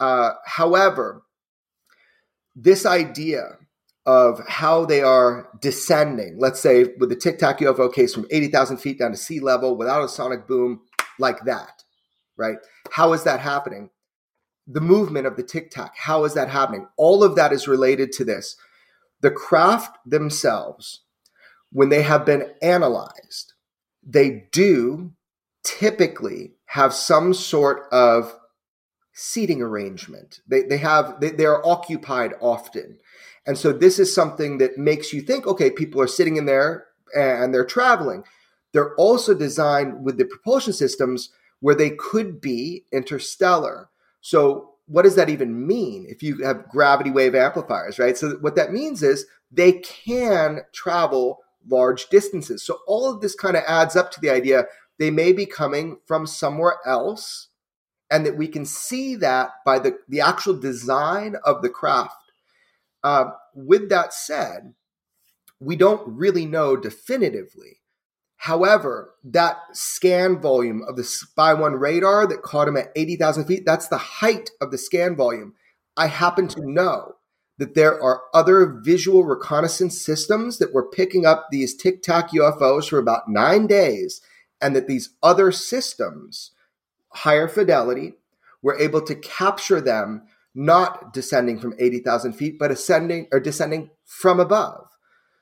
[0.00, 1.22] Uh, however,
[2.56, 3.58] this idea
[4.08, 6.38] of how they are descending.
[6.38, 9.76] Let's say with the Tic Tac UFO case from 80,000 feet down to sea level
[9.76, 10.80] without a sonic boom,
[11.18, 11.84] like that,
[12.34, 12.56] right?
[12.90, 13.90] How is that happening?
[14.66, 16.88] The movement of the Tic Tac, how is that happening?
[16.96, 18.56] All of that is related to this.
[19.20, 21.02] The craft themselves,
[21.70, 23.52] when they have been analyzed,
[24.02, 25.12] they do
[25.64, 28.34] typically have some sort of
[29.12, 30.40] seating arrangement.
[30.48, 33.00] They, they have they, they are occupied often
[33.48, 36.84] and so this is something that makes you think, okay, people are sitting in there
[37.16, 38.24] and they're traveling.
[38.74, 41.30] They're also designed with the propulsion systems
[41.60, 43.88] where they could be interstellar.
[44.20, 48.18] So what does that even mean if you have gravity wave amplifiers, right?
[48.18, 52.62] So what that means is they can travel large distances.
[52.62, 54.66] So all of this kind of adds up to the idea
[54.98, 57.48] they may be coming from somewhere else
[58.10, 62.27] and that we can see that by the, the actual design of the craft
[63.02, 64.74] uh, with that said,
[65.60, 67.80] we don't really know definitively.
[68.36, 73.88] However, that scan volume of the SPY-1 radar that caught him at 80,000 feet, that's
[73.88, 75.54] the height of the scan volume.
[75.96, 77.16] I happen to know
[77.58, 82.88] that there are other visual reconnaissance systems that were picking up these tic tac UFOs
[82.88, 84.20] for about nine days,
[84.60, 86.52] and that these other systems,
[87.08, 88.14] higher fidelity,
[88.62, 90.22] were able to capture them
[90.54, 94.86] not descending from 80,000 feet, but ascending or descending from above.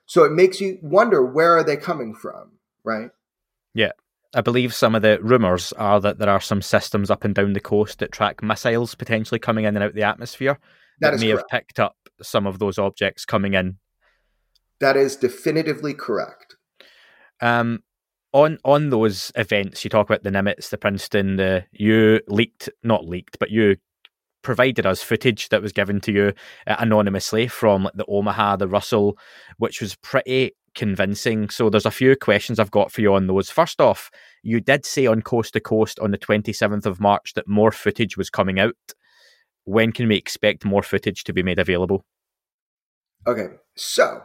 [0.07, 2.53] So it makes you wonder where are they coming from,
[2.85, 3.11] right?
[3.75, 3.93] Yeah.
[4.35, 7.55] I believe some of the rumours are that there are some systems up and down
[7.55, 10.59] the coast that track missiles potentially coming in and out the atmosphere
[11.01, 11.51] that, that may correct.
[11.51, 13.79] have picked up some of those objects coming in.
[14.81, 16.57] That is definitively correct.
[17.41, 17.83] Um,
[18.33, 23.07] on on those events, you talk about the Nimitz, the Princeton, the you leaked, not
[23.07, 23.77] leaked, but you
[24.47, 26.33] provided us footage that was given to you
[26.69, 29.19] uh, anonymously from the Omaha, the Russell,
[29.59, 31.49] which was pretty convincing.
[31.49, 33.51] So there's a few questions I've got for you on those.
[33.51, 34.09] First off,
[34.45, 38.17] you did say on Coast to Coast on the 27th of March that more footage
[38.17, 38.77] was coming out.
[39.65, 42.05] When can we expect more footage to be made available?
[43.27, 44.21] Okay, so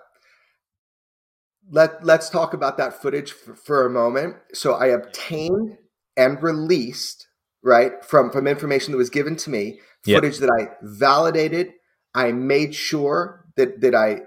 [1.71, 4.35] let let's talk about that footage for, for a moment.
[4.53, 5.77] So I obtained
[6.15, 7.27] and released
[7.63, 11.73] right from from information that was given to me footage that I validated.
[12.13, 14.23] I made sure that that I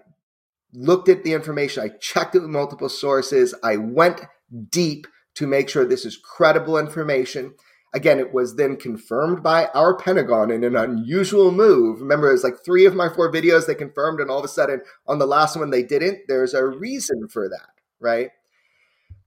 [0.73, 1.83] looked at the information.
[1.83, 3.55] I checked it with multiple sources.
[3.63, 4.23] I went
[4.71, 7.55] deep to make sure this is credible information.
[7.93, 12.01] Again, it was then confirmed by our Pentagon in an unusual move.
[12.01, 14.49] Remember, it was like three of my four videos they confirmed, and all of a
[14.49, 16.23] sudden on the last one they didn't.
[16.27, 17.69] There's a reason for that,
[18.01, 18.31] right?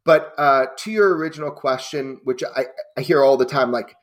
[0.04, 2.66] But uh, to your original question, which I,
[2.98, 3.96] I hear all the time, like,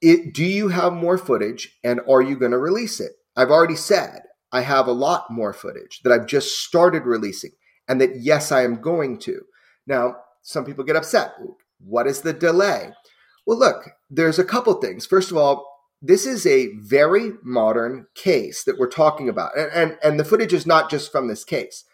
[0.00, 3.12] it, do you have more footage and are you going to release it?
[3.36, 7.52] I've already said I have a lot more footage that I've just started releasing,
[7.86, 9.42] and that yes, I am going to.
[9.86, 11.32] Now, some people get upset.
[11.78, 12.90] What is the delay?
[13.46, 15.06] Well, look, there's a couple things.
[15.06, 15.66] First of all,
[16.00, 19.56] this is a very modern case that we're talking about.
[19.56, 21.84] And, and, and, the footage is not just from this case,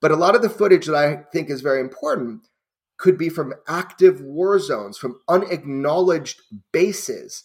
[0.00, 2.46] but a lot of the footage that I think is very important
[2.98, 6.40] could be from active war zones, from unacknowledged
[6.72, 7.42] bases,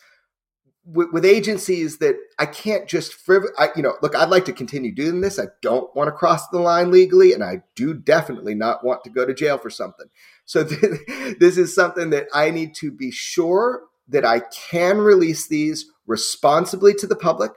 [0.84, 4.54] with, with agencies that I can't just, friv- I, you know, look, I'd like to
[4.54, 5.40] continue doing this.
[5.40, 9.10] I don't want to cross the line legally, and I do definitely not want to
[9.10, 10.08] go to jail for something.
[10.46, 15.48] So th- this is something that I need to be sure that I can release
[15.48, 17.52] these responsibly to the public.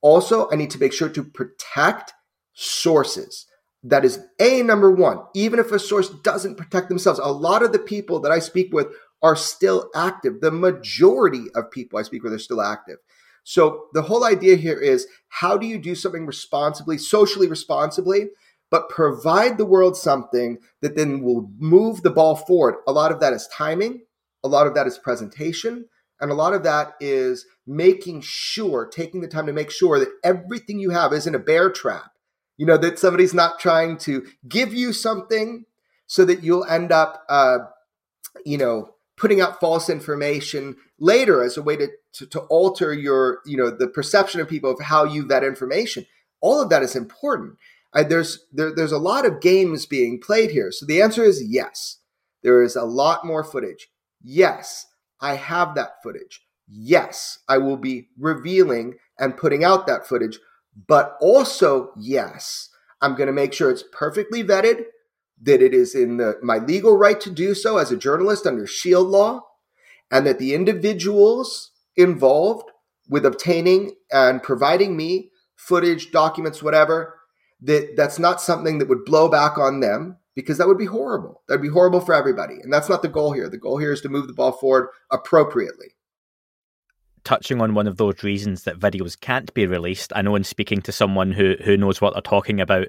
[0.00, 2.12] Also, I need to make sure to protect
[2.54, 3.46] sources.
[3.88, 5.20] That is a number one.
[5.34, 8.72] Even if a source doesn't protect themselves, a lot of the people that I speak
[8.72, 8.88] with
[9.22, 10.40] are still active.
[10.40, 12.98] The majority of people I speak with are still active.
[13.44, 18.26] So the whole idea here is how do you do something responsibly, socially responsibly,
[18.70, 22.74] but provide the world something that then will move the ball forward.
[22.86, 24.02] A lot of that is timing,
[24.44, 25.86] a lot of that is presentation,
[26.20, 30.12] and a lot of that is making sure, taking the time to make sure that
[30.22, 32.10] everything you have isn't a bear trap.
[32.58, 35.64] You know, that somebody's not trying to give you something
[36.06, 37.58] so that you'll end up, uh,
[38.44, 43.40] you know, putting out false information later as a way to, to, to alter your,
[43.46, 46.04] you know, the perception of people of how you vet information.
[46.40, 47.56] All of that is important.
[47.94, 50.70] There's there, there's a lot of games being played here.
[50.70, 51.98] So the answer is yes.
[52.42, 53.88] There is a lot more footage.
[54.22, 54.86] Yes,
[55.20, 56.42] I have that footage.
[56.68, 60.38] Yes, I will be revealing and putting out that footage.
[60.86, 62.68] But also, yes,
[63.00, 64.84] I'm going to make sure it's perfectly vetted,
[65.42, 68.66] that it is in the, my legal right to do so as a journalist under
[68.66, 69.42] Shield law,
[70.10, 72.70] and that the individuals involved
[73.08, 77.18] with obtaining and providing me footage, documents, whatever,
[77.60, 81.42] that that's not something that would blow back on them because that would be horrible.
[81.48, 82.54] That'd be horrible for everybody.
[82.62, 83.48] And that's not the goal here.
[83.48, 85.96] The goal here is to move the ball forward appropriately.
[87.24, 90.82] Touching on one of those reasons that videos can't be released, I know in speaking
[90.82, 92.88] to someone who, who knows what they're talking about,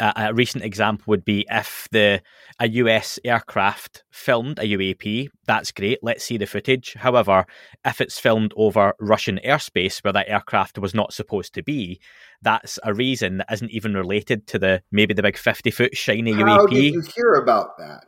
[0.00, 2.20] a, a recent example would be if the
[2.58, 5.98] a US aircraft filmed a UAP, that's great.
[6.02, 6.94] Let's see the footage.
[6.94, 7.46] However,
[7.84, 12.00] if it's filmed over Russian airspace where that aircraft was not supposed to be,
[12.42, 16.32] that's a reason that isn't even related to the maybe the big fifty foot shiny
[16.32, 16.48] How UAP.
[16.48, 18.04] How did you hear about that?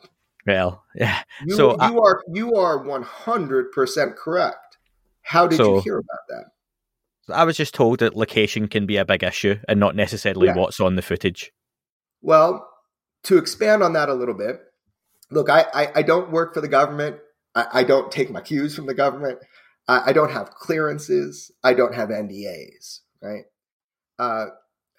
[0.47, 1.23] Well, yeah.
[1.45, 4.66] You, so you I, are you are one hundred percent correct.
[5.27, 7.35] How did so, you hear about that?
[7.35, 10.55] I was just told that location can be a big issue and not necessarily yeah.
[10.55, 11.53] what's on the footage.
[12.23, 12.65] Well,
[13.25, 14.61] to expand on that a little bit,
[15.33, 17.17] look, I, I, I don't work for the government.
[17.57, 19.41] I, I, don't take my cues from the government.
[19.89, 21.51] I, I, don't have clearances.
[21.65, 23.45] I don't have NDAs, right?
[24.21, 24.47] Uh,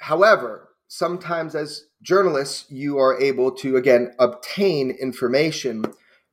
[0.02, 5.86] however, sometimes as journalists, you are able to, again, obtain information,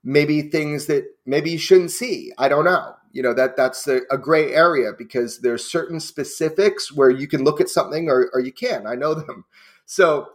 [0.02, 2.32] maybe things that maybe you shouldn't see.
[2.38, 2.94] I don't know.
[3.14, 7.44] You know, that that's a, a gray area because there's certain specifics where you can
[7.44, 8.86] look at something or, or you can.
[8.86, 9.44] I know them.
[9.86, 10.28] So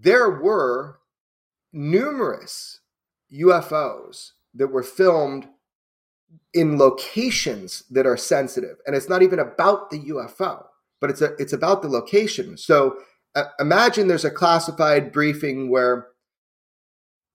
[0.00, 0.98] there were
[1.72, 2.80] numerous
[3.32, 5.48] UFOs that were filmed
[6.54, 10.64] in locations that are sensitive and it's not even about the UFO
[11.00, 12.96] but it's a it's about the location so
[13.34, 16.08] uh, imagine there's a classified briefing where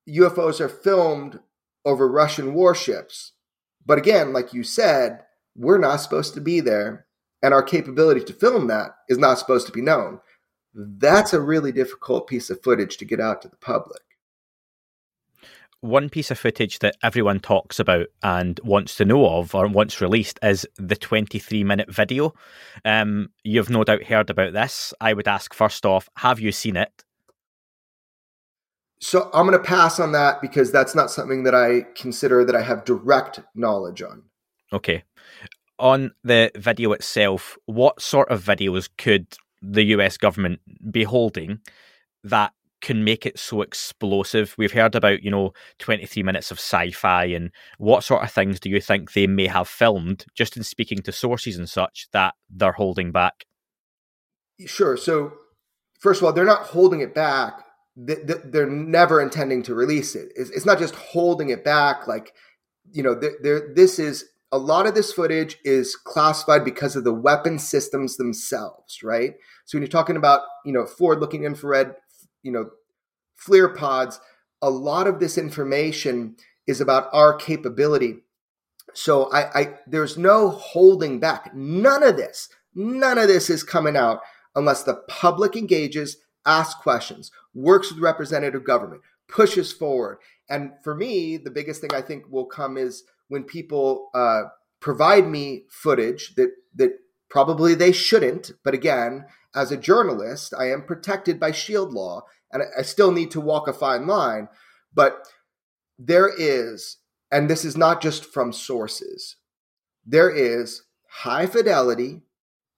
[0.10, 1.39] UFOs are filmed
[1.86, 3.34] over Russian warships
[3.86, 5.23] but again like you said
[5.55, 7.05] we're not supposed to be there
[7.43, 10.19] and our capability to film that is not supposed to be known
[10.73, 14.01] that's a really difficult piece of footage to get out to the public.
[15.82, 19.99] One piece of footage that everyone talks about and wants to know of or wants
[19.99, 22.34] released is the 23 minute video.
[22.86, 24.93] Um, you've no doubt heard about this.
[25.01, 27.03] I would ask first off, have you seen it?
[29.02, 32.56] So I'm going to pass on that because that's not something that I consider that
[32.56, 34.24] I have direct knowledge on.
[34.72, 35.04] Okay.
[35.80, 39.26] On the video itself, what sort of videos could
[39.64, 40.60] the US government
[40.91, 41.60] be holding
[42.24, 44.54] that can make it so explosive?
[44.60, 47.49] We've heard about, you know, 23 minutes of sci fi, and
[47.80, 51.12] what sort of things do you think they may have filmed, just in speaking to
[51.12, 53.45] sources and such, that they're holding back?
[54.68, 54.95] Sure.
[54.95, 55.34] So,
[55.99, 57.66] first of all, they're not holding it back
[57.96, 60.32] they're never intending to release it.
[60.36, 62.08] It's not just holding it back.
[62.08, 62.34] Like,
[62.92, 67.14] you know, there, this is a lot of this footage is classified because of the
[67.14, 69.34] weapon systems themselves, right?
[69.66, 71.94] So when you're talking about, you know, forward-looking infrared,
[72.44, 72.70] you know,
[73.42, 74.20] FLIR pods,
[74.62, 76.36] a lot of this information
[76.68, 78.18] is about our capability.
[78.94, 81.56] So I, I there's no holding back.
[81.56, 84.20] None of this, none of this is coming out
[84.56, 90.18] unless the public engages asks questions, works with representative government, pushes forward.
[90.50, 94.44] And for me, the biggest thing I think will come is when people uh,
[94.80, 98.52] provide me footage that that probably they shouldn't.
[98.64, 99.26] But again,
[99.56, 103.68] as a journalist, I am protected by Shield law, and I still need to walk
[103.68, 104.50] a fine line.
[104.94, 105.26] But
[105.98, 106.98] there is,
[107.32, 109.38] and this is not just from sources,
[110.06, 112.24] there is high fidelity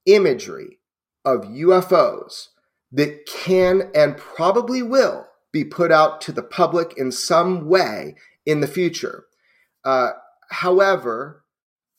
[0.05, 0.80] imagery
[1.26, 2.49] of UFOs
[2.93, 8.15] that can and probably will be put out to the public in some way
[8.45, 9.25] in the future.
[9.83, 10.11] Uh,
[10.49, 11.43] however,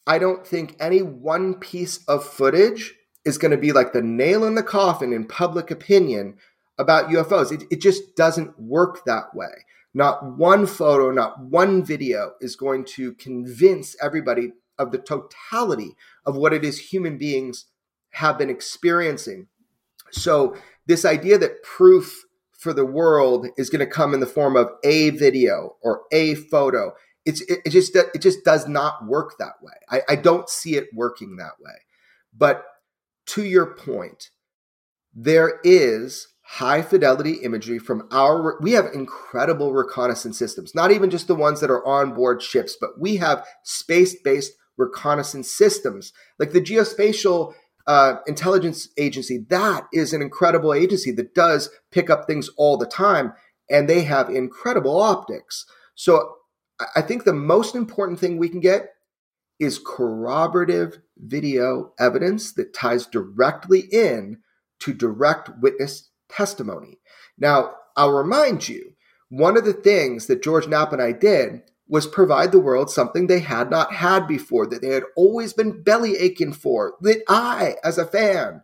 [0.06, 4.44] I don't think any one piece of footage is going to be like the nail
[4.44, 6.36] in the coffin in public opinion
[6.78, 7.52] about UFOs.
[7.52, 9.64] It, it just doesn't work that way.
[9.94, 16.36] Not one photo, not one video is going to convince everybody of the totality of
[16.36, 17.66] what it is human beings
[18.10, 19.46] have been experiencing.
[20.14, 20.56] So
[20.86, 24.70] this idea that proof for the world is going to come in the form of
[24.84, 26.92] a video or a photo
[27.24, 29.72] it's it, it just it just does not work that way.
[29.90, 31.72] I, I don't see it working that way.
[32.36, 32.64] But
[33.26, 34.30] to your point
[35.14, 41.26] there is high fidelity imagery from our we have incredible reconnaissance systems not even just
[41.26, 46.12] the ones that are on board ships but we have space based reconnaissance systems.
[46.38, 47.54] Like the geospatial
[47.86, 52.86] uh, intelligence agency, that is an incredible agency that does pick up things all the
[52.86, 53.32] time,
[53.70, 55.66] and they have incredible optics.
[55.94, 56.36] So
[56.96, 58.90] I think the most important thing we can get
[59.60, 64.38] is corroborative video evidence that ties directly in
[64.80, 66.98] to direct witness testimony.
[67.38, 68.92] Now, I'll remind you,
[69.28, 73.26] one of the things that George Knapp and I did was provide the world something
[73.26, 77.76] they had not had before, that they had always been belly aching for, that I,
[77.84, 78.62] as a fan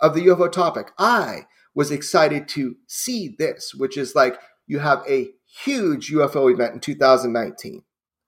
[0.00, 5.02] of the UFO topic, I was excited to see this, which is like you have
[5.08, 5.30] a
[5.64, 7.82] huge UFO event in 2019,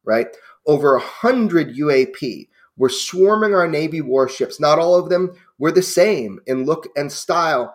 [0.04, 0.28] right?
[0.66, 4.60] Over a hundred UAP were swarming our Navy warships.
[4.60, 7.74] Not all of them were the same in look and style,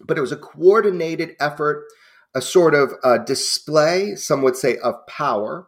[0.00, 1.86] but it was a coordinated effort,
[2.34, 5.66] a sort of a display, some would say, of power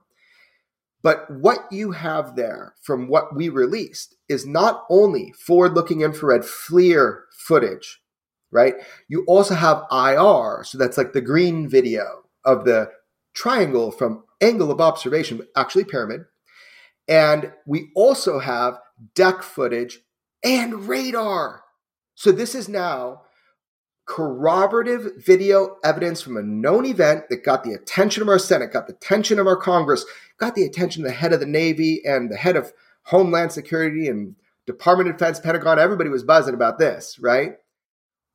[1.03, 6.43] but what you have there from what we released is not only forward looking infrared
[6.43, 8.01] FLIR footage,
[8.51, 8.75] right?
[9.09, 10.63] You also have IR.
[10.65, 12.91] So that's like the green video of the
[13.35, 16.27] triangle from angle of observation, actually pyramid.
[17.09, 18.79] And we also have
[19.15, 20.01] deck footage
[20.45, 21.65] and radar.
[22.15, 23.23] So this is now
[24.07, 28.87] corroborative video evidence from a known event that got the attention of our Senate, got
[28.87, 30.05] the attention of our Congress,
[30.39, 32.73] got the attention of the head of the Navy and the head of
[33.05, 34.35] Homeland Security and
[34.67, 35.79] Department of Defense, Pentagon.
[35.79, 37.55] Everybody was buzzing about this, right?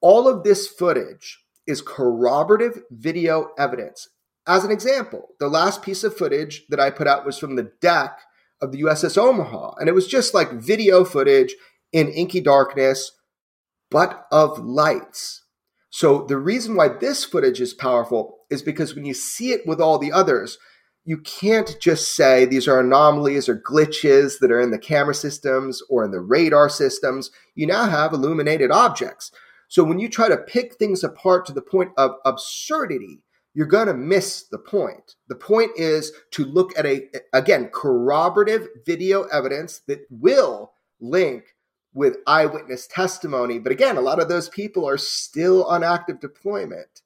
[0.01, 4.07] All of this footage is corroborative video evidence.
[4.47, 7.72] As an example, the last piece of footage that I put out was from the
[7.82, 8.20] deck
[8.61, 11.55] of the USS Omaha, and it was just like video footage
[11.91, 13.11] in inky darkness,
[13.91, 15.43] but of lights
[15.98, 19.82] so the reason why this footage is powerful is because when you see it with
[19.82, 20.60] all the others,
[21.06, 25.82] you can't just say these are anomalies or glitches that are in the camera systems
[25.89, 27.32] or in the radar systems.
[27.56, 29.32] You now have illuminated objects.
[29.70, 33.24] So when you try to pick things apart to the point of absurdity,
[33.56, 35.16] you're going to miss the point.
[35.30, 41.56] The point is to look at a, again, corroborative video evidence that will link
[41.98, 43.58] with eyewitness testimony.
[43.58, 47.02] But again, a lot of those people are still on active deployment.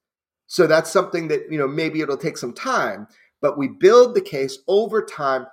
[0.47, 3.07] So that's something that, you know, maybe it'll take some time,
[3.39, 5.47] but we build the case over time.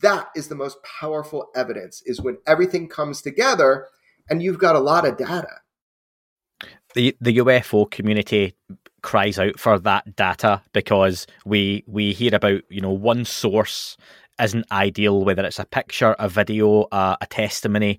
[0.00, 3.88] That is the most powerful evidence is when everything comes together
[4.28, 5.62] and you've got a lot of data.
[6.94, 8.54] The the UFO community
[9.00, 13.96] cries out for that data because we we hear about you know one source
[14.40, 17.98] isn't ideal whether it's a picture a video uh, a testimony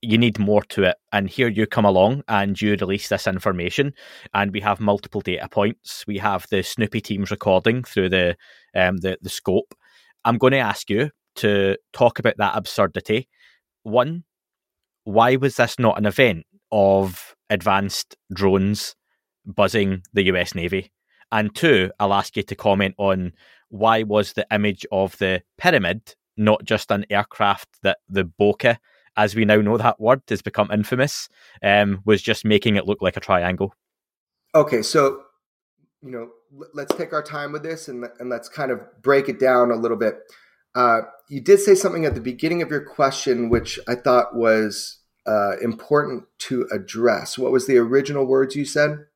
[0.00, 0.96] you need more to it.
[1.12, 3.92] And here you come along and you release this information.
[4.34, 6.04] And we have multiple data points.
[6.06, 8.36] We have the snoopy teams recording through the
[8.74, 9.74] um the, the scope.
[10.24, 13.28] I'm going to ask you to talk about that absurdity.
[13.82, 14.24] One
[15.04, 18.94] why was this not an event of advanced drones
[19.46, 20.92] buzzing the US Navy?
[21.32, 23.32] And two, I'll ask you to comment on
[23.70, 28.78] why was the image of the pyramid not just an aircraft that the bokeh,
[29.18, 31.28] as we now know that word, has become infamous,
[31.62, 33.74] um, was just making it look like a triangle?
[34.54, 35.22] Okay, so
[36.00, 36.30] you know,
[36.72, 39.76] let's take our time with this and and let's kind of break it down a
[39.76, 40.14] little bit.
[40.74, 44.98] Uh, you did say something at the beginning of your question, which I thought was
[45.26, 47.36] uh, important to address.
[47.36, 49.06] What was the original words you said?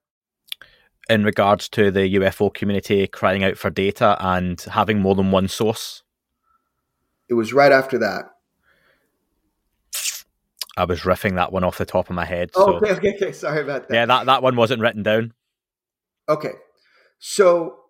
[1.08, 5.46] In regards to the UFO community crying out for data and having more than one
[5.46, 6.02] source?
[7.28, 8.31] It was right after that.
[10.76, 12.50] I was riffing that one off the top of my head.
[12.54, 12.74] Oh, so.
[12.76, 13.32] okay, okay, okay.
[13.32, 13.94] Sorry about that.
[13.94, 15.32] Yeah, that, that one wasn't written down.
[16.28, 16.52] Okay.
[17.18, 17.82] So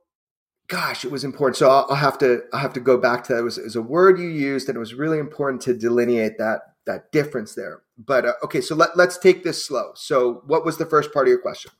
[0.72, 1.56] gosh, it was important.
[1.56, 3.40] So I'll, I'll have to I'll have to go back to that.
[3.40, 6.38] It was, it was, a word you used, and it was really important to delineate
[6.38, 7.82] that that difference there.
[7.98, 9.92] But uh, okay, so let let's take this slow.
[9.94, 11.72] So, what was the first part of your question?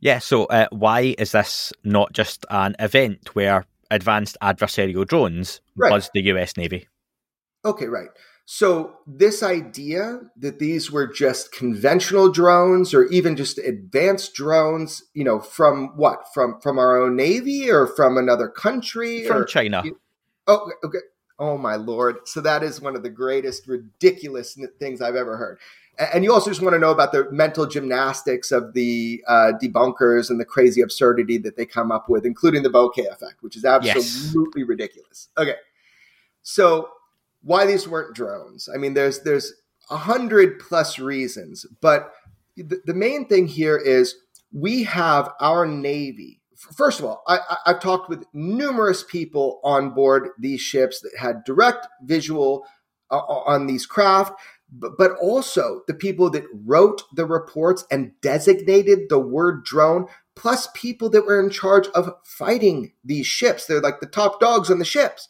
[0.00, 0.18] Yeah.
[0.18, 5.90] So, uh, why is this not just an event where advanced adversarial drones right.
[5.90, 6.56] buzz the U.S.
[6.56, 6.88] Navy?
[7.64, 8.08] Okay, right.
[8.46, 15.24] So, this idea that these were just conventional drones or even just advanced drones, you
[15.24, 16.26] know, from what?
[16.34, 19.82] From from our own navy or from another country from or, China.
[20.46, 20.98] oh, okay.
[21.38, 22.16] Oh my lord.
[22.26, 25.58] So that is one of the greatest ridiculous things I've ever heard.
[26.12, 30.28] And you also just want to know about the mental gymnastics of the uh, debunkers
[30.28, 33.64] and the crazy absurdity that they come up with, including the bokeh effect, which is
[33.64, 34.68] absolutely yes.
[34.68, 35.28] ridiculous.
[35.38, 35.54] Okay.
[36.42, 36.90] So
[37.44, 38.68] why these weren't drones.
[38.74, 39.52] I mean, there's there's
[39.90, 42.10] a hundred plus reasons, but
[42.56, 44.16] the, the main thing here is
[44.52, 46.40] we have our Navy.
[46.56, 51.44] First of all, I, I've talked with numerous people on board these ships that had
[51.44, 52.64] direct visual
[53.10, 54.32] uh, on these craft,
[54.72, 60.68] but, but also the people that wrote the reports and designated the word drone, plus
[60.74, 63.66] people that were in charge of fighting these ships.
[63.66, 65.28] They're like the top dogs on the ships.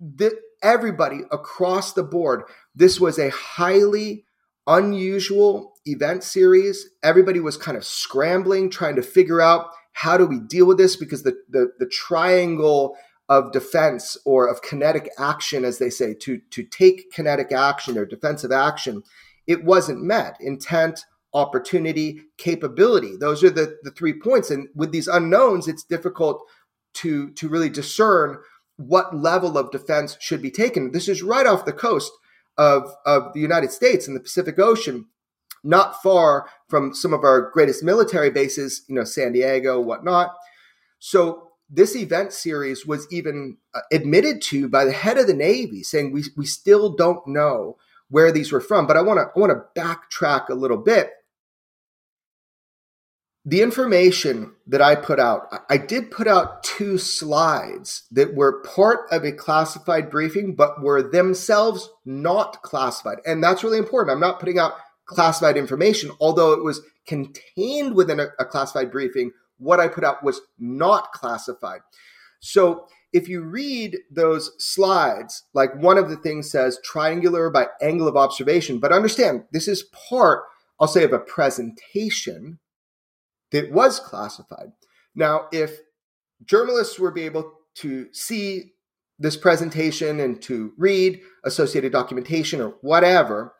[0.00, 2.44] The, everybody across the board.
[2.74, 4.24] This was a highly
[4.66, 6.88] unusual event series.
[7.02, 10.96] Everybody was kind of scrambling, trying to figure out how do we deal with this
[10.96, 12.96] because the, the, the triangle
[13.28, 18.04] of defense or of kinetic action, as they say, to, to take kinetic action or
[18.04, 19.02] defensive action,
[19.46, 20.36] it wasn't met.
[20.40, 21.04] Intent,
[21.34, 23.16] opportunity, capability.
[23.16, 24.50] Those are the, the three points.
[24.50, 26.42] And with these unknowns, it's difficult
[26.94, 28.38] to, to really discern
[28.86, 30.92] what level of defense should be taken.
[30.92, 32.12] This is right off the coast
[32.58, 35.06] of, of the United States in the Pacific Ocean,
[35.64, 40.34] not far from some of our greatest military bases, you know, San Diego, whatnot.
[40.98, 45.82] So this event series was even uh, admitted to by the head of the Navy,
[45.82, 47.76] saying we, we still don't know
[48.08, 48.86] where these were from.
[48.86, 51.10] But I want to I want to backtrack a little bit
[53.44, 59.00] the information that I put out, I did put out two slides that were part
[59.10, 63.18] of a classified briefing, but were themselves not classified.
[63.26, 64.14] And that's really important.
[64.14, 64.74] I'm not putting out
[65.06, 69.32] classified information, although it was contained within a, a classified briefing.
[69.58, 71.80] What I put out was not classified.
[72.38, 78.06] So if you read those slides, like one of the things says triangular by angle
[78.06, 80.44] of observation, but understand this is part,
[80.80, 82.60] I'll say, of a presentation
[83.52, 84.72] that was classified.
[85.14, 85.78] Now, if
[86.44, 88.72] journalists were be able to see
[89.18, 93.54] this presentation and to read associated documentation or whatever,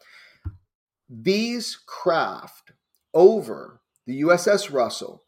[1.09, 2.72] these craft
[3.14, 5.22] over the USS Russell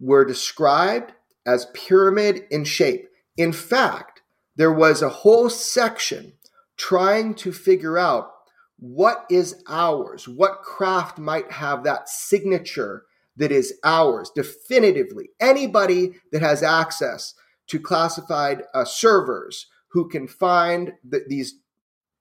[0.00, 1.12] were described
[1.46, 3.08] as pyramid in shape.
[3.36, 4.22] In fact,
[4.56, 6.32] there was a whole section
[6.76, 8.30] trying to figure out
[8.78, 13.04] what is ours, what craft might have that signature
[13.38, 15.30] that is ours definitively.
[15.40, 17.34] Anybody that has access
[17.68, 21.54] to classified uh, servers who can find the, these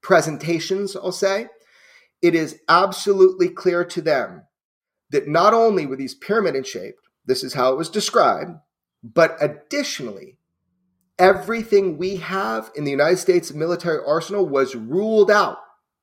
[0.01, 1.47] presentations, I'll say,
[2.21, 4.43] it is absolutely clear to them
[5.09, 6.95] that not only were these pyramid in shape,
[7.25, 8.51] this is how it was described,
[9.03, 10.37] but additionally,
[11.19, 15.57] everything we have in the United States military arsenal was ruled out.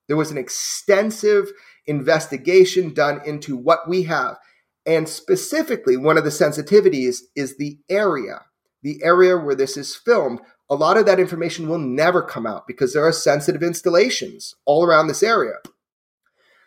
[0.09, 1.51] There was an extensive
[1.87, 4.39] investigation done into what we have
[4.87, 8.43] And specifically, one of the sensitivities is the area,
[8.83, 10.41] the area where this is filmed.
[10.71, 14.85] A lot of that information will never come out because there are sensitive installations all
[14.85, 15.55] around this area.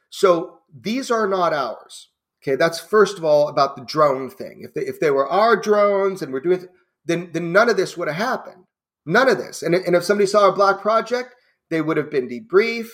[0.09, 2.09] So these are not ours.
[2.43, 4.61] Okay, that's first of all about the drone thing.
[4.61, 6.67] If they, if they were our drones and we're doing,
[7.05, 8.63] then then none of this would have happened.
[9.05, 9.63] None of this.
[9.63, 11.33] And, and if somebody saw a black project,
[11.69, 12.89] they would have been debriefed.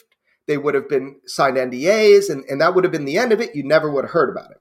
[0.47, 3.39] They would have been signed NDAs, and, and that would have been the end of
[3.39, 3.55] it.
[3.55, 4.57] You never would have heard about it.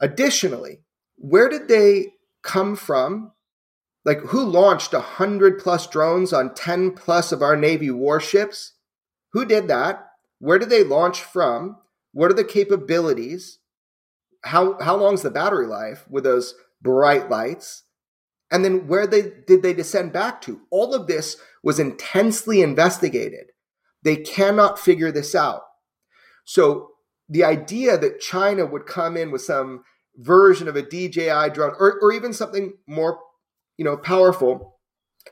[0.00, 0.80] Additionally,
[1.16, 3.32] where did they come from?
[4.04, 8.74] Like, who launched 100 plus drones on 10 plus of our Navy warships?
[9.32, 10.06] Who did that?
[10.38, 11.76] Where did they launch from?
[12.12, 13.58] What are the capabilities?
[14.44, 17.84] How, how long's the battery life with those bright lights?
[18.50, 20.60] And then where they, did they descend back to?
[20.70, 23.46] All of this was intensely investigated.
[24.02, 25.62] They cannot figure this out.
[26.44, 26.92] So
[27.28, 29.84] the idea that China would come in with some
[30.16, 33.18] version of a DJI drone or, or even something more,
[33.76, 34.78] you know, powerful,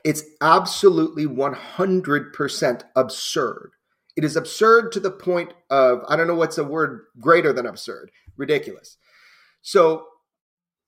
[0.03, 3.71] it's absolutely 100% absurd.
[4.15, 7.65] It is absurd to the point of, I don't know what's a word greater than
[7.65, 8.97] absurd, ridiculous.
[9.61, 10.05] So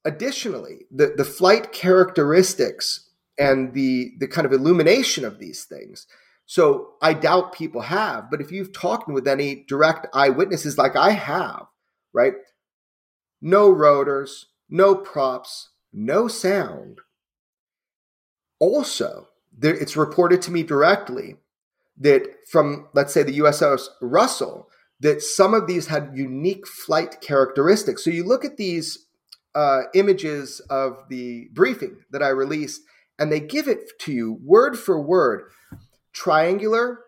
[0.05, 6.07] additionally, the, the flight characteristics and the, the kind of illumination of these things
[6.49, 11.11] so I doubt people have, but if you've talked with any direct eyewitnesses like I
[11.11, 11.67] have,
[12.11, 12.33] right?
[13.39, 17.01] No rotors, no props, no sound.
[18.57, 21.35] Also, there, it's reported to me directly
[21.99, 24.69] that from, let's say, the USS Russell,
[25.01, 28.03] that some of these had unique flight characteristics.
[28.03, 29.05] So you look at these
[29.53, 32.81] uh, images of the briefing that I released,
[33.19, 35.43] and they give it to you word for word
[36.13, 36.99] triangular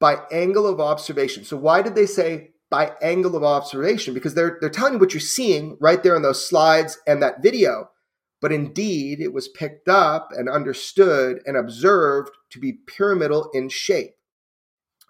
[0.00, 1.44] by angle of observation.
[1.44, 4.14] So why did they say by angle of observation?
[4.14, 7.42] Because they're they're telling you what you're seeing right there in those slides and that
[7.42, 7.90] video.
[8.42, 14.14] But indeed, it was picked up and understood and observed to be pyramidal in shape.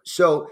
[0.05, 0.49] So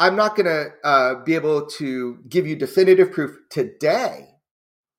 [0.00, 4.28] I'm not going to uh, be able to give you definitive proof today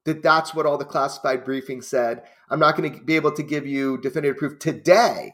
[0.06, 2.24] that that's what all the classified briefings said.
[2.50, 5.34] I'm not going to be able to give you definitive proof today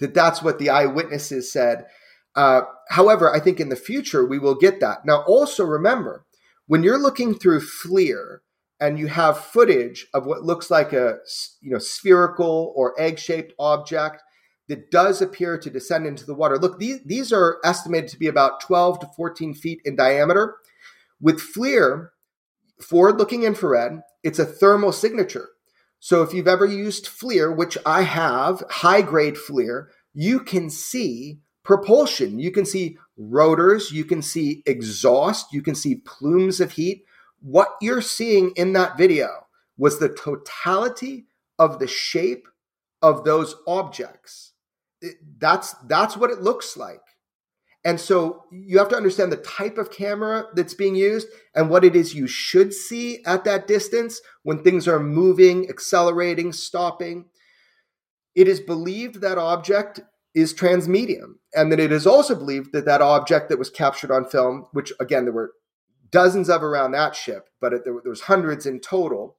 [0.00, 1.86] that that's what the eyewitnesses said.
[2.34, 5.04] Uh, however, I think in the future we will get that.
[5.04, 6.24] Now, also remember,
[6.66, 8.38] when you're looking through FLIR
[8.80, 11.18] and you have footage of what looks like a
[11.60, 14.22] you know spherical or egg-shaped object
[14.68, 16.56] that does appear to descend into the water.
[16.56, 20.56] Look, these these are estimated to be about 12 to 14 feet in diameter.
[21.20, 22.10] With FLIR,
[22.80, 25.48] forward-looking infrared, it's a thermal signature.
[26.00, 31.40] So if you've ever used FLIR, which I have, high grade FLIR, you can see
[31.62, 32.38] propulsion.
[32.38, 37.04] You can see rotors, you can see exhaust, you can see plumes of heat.
[37.40, 39.46] What you're seeing in that video
[39.76, 41.26] was the totality
[41.58, 42.48] of the shape
[43.02, 44.52] of those objects.
[45.38, 47.00] that's that's what it looks like.
[47.84, 51.84] And so you have to understand the type of camera that's being used and what
[51.84, 57.26] it is you should see at that distance when things are moving, accelerating, stopping.
[58.34, 60.00] It is believed that object
[60.34, 64.24] is transmedium, and that it is also believed that that object that was captured on
[64.24, 65.52] film, which again, there were
[66.10, 69.36] dozens of around that ship, but it, there, there was hundreds in total,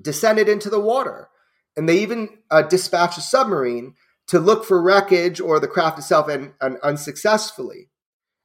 [0.00, 1.28] descended into the water.
[1.76, 3.94] And they even uh, dispatched a submarine
[4.28, 7.90] to look for wreckage or the craft itself and, and unsuccessfully.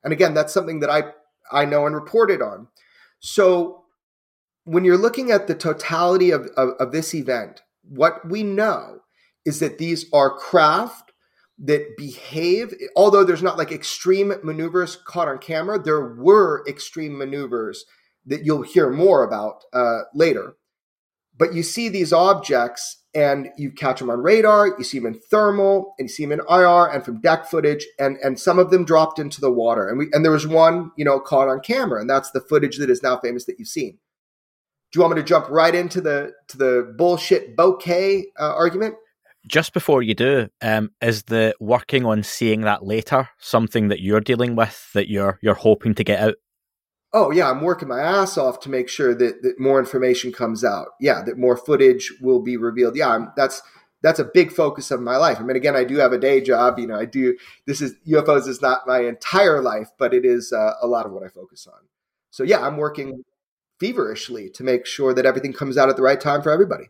[0.04, 1.04] And again, that's something that I,
[1.52, 2.68] I know and reported on.
[3.20, 3.84] So
[4.64, 9.00] when you're looking at the totality of, of, of this event, what we know
[9.46, 11.12] is that these are craft
[11.58, 17.86] that behave, although there's not like extreme maneuvers caught on camera, there were extreme maneuvers
[18.26, 20.56] that you'll hear more about uh, later.
[21.40, 25.20] But you see these objects and you catch them on radar, you see them in
[25.32, 28.70] thermal, and you see them in IR and from deck footage, and and some of
[28.70, 29.88] them dropped into the water.
[29.88, 32.78] And we and there was one, you know, caught on camera, and that's the footage
[32.78, 33.98] that is now famous that you've seen.
[34.92, 38.96] Do you want me to jump right into the to the bullshit bokeh uh, argument?
[39.48, 44.20] Just before you do, um, is the working on seeing that later something that you're
[44.20, 46.36] dealing with that you're you're hoping to get out?
[47.14, 50.64] Oh yeah i'm working my ass off to make sure that, that more information comes
[50.64, 50.90] out.
[51.00, 52.96] Yeah that more footage will be revealed.
[52.96, 53.62] Yeah I'm, that's
[54.02, 55.40] that's a big focus of my life.
[55.40, 57.96] I mean again i do have a day job you know i do this is
[58.08, 61.28] ufos is not my entire life but it is uh, a lot of what i
[61.28, 61.80] focus on.
[62.32, 63.24] So yeah i'm working
[63.80, 66.86] feverishly to make sure that everything comes out at the right time for everybody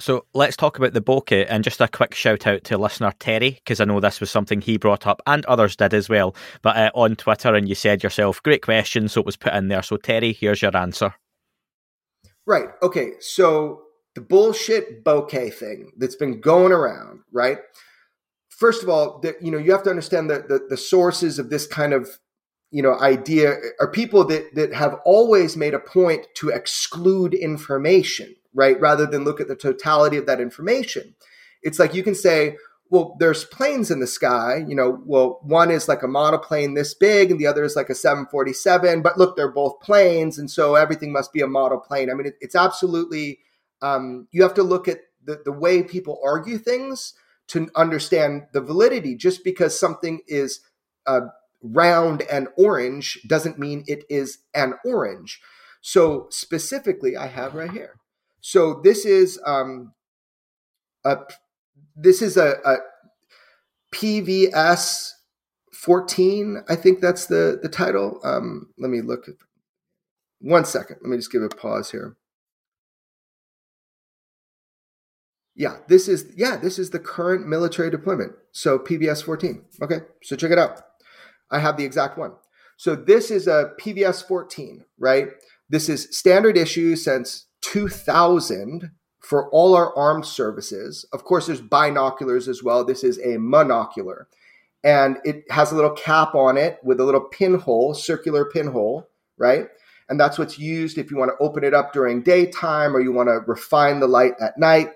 [0.00, 3.50] so let's talk about the bokeh and just a quick shout out to listener Terry,
[3.50, 6.34] because I know this was something he brought up and others did as well.
[6.62, 9.68] But uh, on Twitter, and you said yourself, great question, so it was put in
[9.68, 9.82] there.
[9.82, 11.14] So, Terry, here's your answer.
[12.46, 12.68] Right.
[12.82, 13.12] Okay.
[13.20, 13.82] So
[14.14, 17.58] the bullshit bokeh thing that's been going around, right?
[18.48, 21.50] First of all, that you know, you have to understand that the, the sources of
[21.50, 22.08] this kind of
[22.70, 28.34] you know idea are people that that have always made a point to exclude information,
[28.54, 28.80] right?
[28.80, 31.14] Rather than look at the totality of that information.
[31.62, 32.56] It's like you can say,
[32.90, 34.64] well, there's planes in the sky.
[34.66, 37.90] You know, well, one is like a monoplane this big, and the other is like
[37.90, 39.02] a 747.
[39.02, 42.10] But look, they're both planes, and so everything must be a model plane.
[42.10, 43.40] I mean, it, it's absolutely.
[43.80, 47.14] Um, you have to look at the, the way people argue things
[47.48, 49.14] to understand the validity.
[49.14, 50.60] Just because something is
[51.06, 51.20] uh,
[51.62, 55.40] round and orange doesn't mean it is an orange.
[55.80, 57.94] So specifically, I have right here.
[58.40, 59.92] So this is um,
[61.04, 61.18] a
[61.96, 62.76] this is a, a
[63.92, 65.12] PVS
[65.72, 66.64] 14.
[66.68, 68.20] I think that's the the title.
[68.24, 69.28] Um, let me look.
[69.28, 69.34] At,
[70.40, 70.98] one second.
[71.02, 72.16] Let me just give a pause here.
[75.54, 78.32] Yeah, this is yeah, this is the current military deployment.
[78.52, 79.64] So PVS 14.
[79.82, 80.80] Okay, so check it out.
[81.50, 82.32] I have the exact one.
[82.76, 85.30] So this is a PVS 14, right?
[85.68, 88.90] This is standard issue since 2000
[89.20, 91.04] for all our armed services.
[91.12, 92.84] Of course, there's binoculars as well.
[92.84, 94.24] This is a monocular.
[94.82, 99.66] And it has a little cap on it with a little pinhole, circular pinhole, right?
[100.08, 103.12] And that's what's used if you want to open it up during daytime or you
[103.12, 104.92] want to refine the light at night.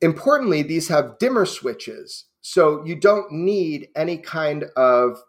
[0.00, 2.26] Importantly, these have dimmer switches.
[2.42, 5.20] So you don't need any kind of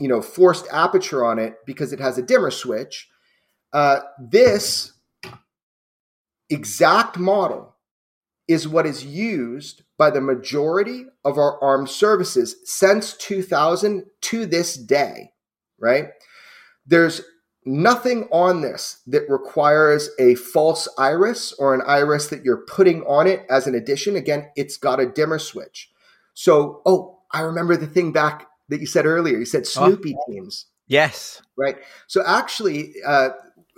[0.00, 3.08] you know forced aperture on it because it has a dimmer switch.
[3.72, 4.94] Uh, this
[6.50, 7.74] exact model
[8.46, 14.74] is what is used by the majority of our armed services since 2000 to this
[14.74, 15.32] day,
[15.78, 16.08] right?
[16.86, 17.20] There's
[17.66, 23.26] nothing on this that requires a false iris or an iris that you're putting on
[23.26, 24.16] it as an addition.
[24.16, 25.90] Again, it's got a dimmer switch.
[26.32, 29.36] So, oh, I remember the thing back that you said earlier.
[29.36, 30.32] You said Snoopy oh.
[30.32, 30.66] teams.
[30.86, 31.42] Yes.
[31.56, 31.76] Right.
[32.06, 33.30] So actually, uh,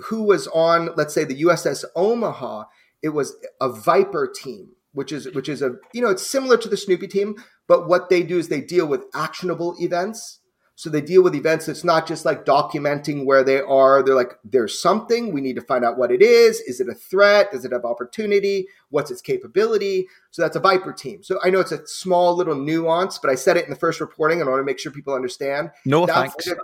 [0.05, 2.64] who was on, let's say, the USS Omaha,
[3.03, 6.68] it was a Viper team, which is which is a you know it's similar to
[6.68, 7.36] the Snoopy team,
[7.66, 10.38] but what they do is they deal with actionable events.
[10.76, 14.03] So they deal with events that's not just like documenting where they are.
[14.03, 15.30] They're like, there's something.
[15.30, 16.61] We need to find out what it is.
[16.61, 17.53] Is it a threat?
[17.53, 18.66] Does it have opportunity?
[18.88, 20.09] What's its capability?
[20.30, 21.22] So that's a Viper team.
[21.22, 24.01] So I know it's a small little nuance, but I said it in the first
[24.01, 25.70] reporting and I want to make sure people understand.
[25.84, 26.46] No that's thanks.
[26.46, 26.57] The,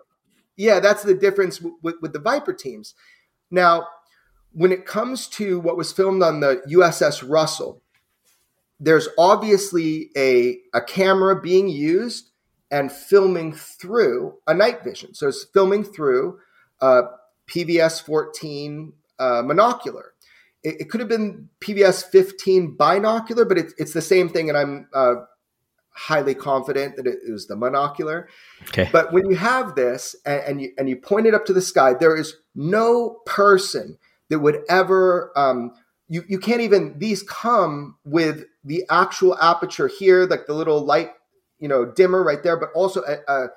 [0.56, 2.94] yeah, that's the difference with, with the Viper teams.
[3.50, 3.86] Now,
[4.52, 7.82] when it comes to what was filmed on the USS Russell,
[8.80, 12.30] there's obviously a, a camera being used
[12.70, 15.14] and filming through a night vision.
[15.14, 16.38] So it's filming through
[16.80, 17.02] a
[17.48, 20.08] PVS 14 uh, monocular.
[20.62, 24.58] It, it, could have been PVS 15 binocular, but it, it's the same thing, and
[24.58, 25.14] I'm uh,
[25.96, 28.26] highly confident that it was the monocular.
[28.68, 28.88] Okay.
[28.92, 31.62] But when you have this and, and, you and you point it up to the
[31.62, 35.72] sky, there is no person that would ever um,
[36.08, 41.10] you you can't even these come with the actual aperture here, like the little light,
[41.58, 43.48] you know, dimmer right there, but also a, a,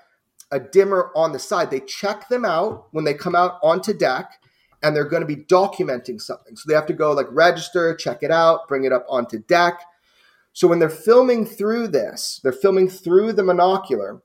[0.52, 1.70] a dimmer on the side.
[1.70, 4.32] They check them out when they come out onto deck
[4.82, 6.56] and they're going to be documenting something.
[6.56, 9.82] So they have to go like register, check it out, bring it up onto deck.
[10.54, 14.22] So when they're filming through this, they're filming through the monocular,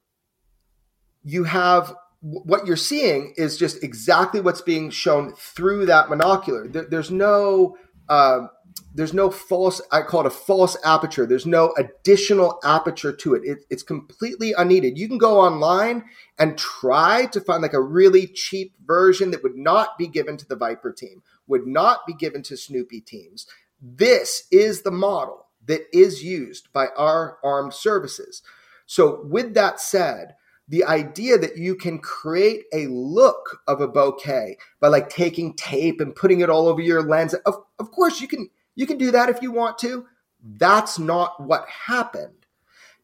[1.23, 6.73] you have what you're seeing is just exactly what's being shown through that monocular.
[6.73, 7.77] There, there's no
[8.09, 8.47] uh,
[8.95, 13.43] there's no false i call it a false aperture there's no additional aperture to it.
[13.45, 13.59] it.
[13.71, 16.05] it's completely unneeded you can go online
[16.39, 20.47] and try to find like a really cheap version that would not be given to
[20.47, 23.47] the viper team would not be given to snoopy teams
[23.81, 28.43] this is the model that is used by our armed services.
[28.87, 30.35] So with that said
[30.69, 36.01] the idea that you can create a look of a bokeh by like taking tape
[36.01, 39.11] and putting it all over your lens of, of course you can you can do
[39.13, 40.07] that if you want to.
[40.43, 42.47] That's not what happened.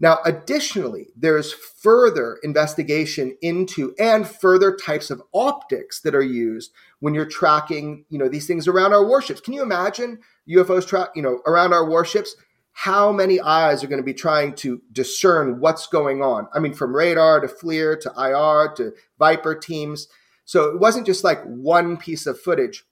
[0.00, 7.14] Now additionally there's further investigation into and further types of optics that are used when
[7.14, 9.40] you're tracking you know these things around our warships.
[9.40, 12.34] Can you imagine ufos track you know around our warships
[12.80, 16.48] how many eyes are going to be trying to discern what's going on?
[16.54, 20.08] I mean, from radar to FLIR to IR to Viper teams.
[20.46, 22.84] So it wasn't just like one piece of footage.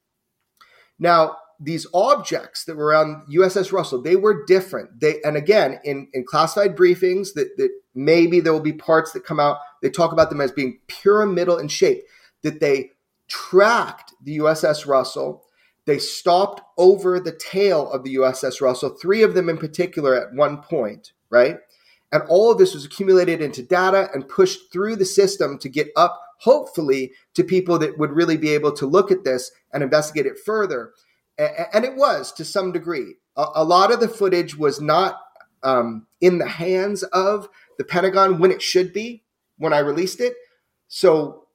[0.99, 5.01] Now, these objects that were on USS Russell, they were different.
[5.01, 9.25] They and again in, in classified briefings that, that maybe there will be parts that
[9.25, 12.03] come out, they talk about them as being pyramidal in shape,
[12.43, 12.91] that they
[13.27, 15.47] tracked the USS Russell
[15.89, 20.35] they stopped over the tail of the USS Russell, three of them in particular at
[20.35, 21.57] one point, right?
[22.13, 25.89] And all of this was accumulated into data and pushed through the system to get
[25.97, 30.27] up, hopefully, to people that would really be able to look at this and investigate
[30.27, 30.93] it further.
[31.39, 33.15] And it was to some degree.
[33.37, 35.19] A lot of the footage was not
[35.63, 39.23] um, in the hands of the Pentagon when it should be
[39.57, 40.35] when I released it.
[40.89, 41.47] So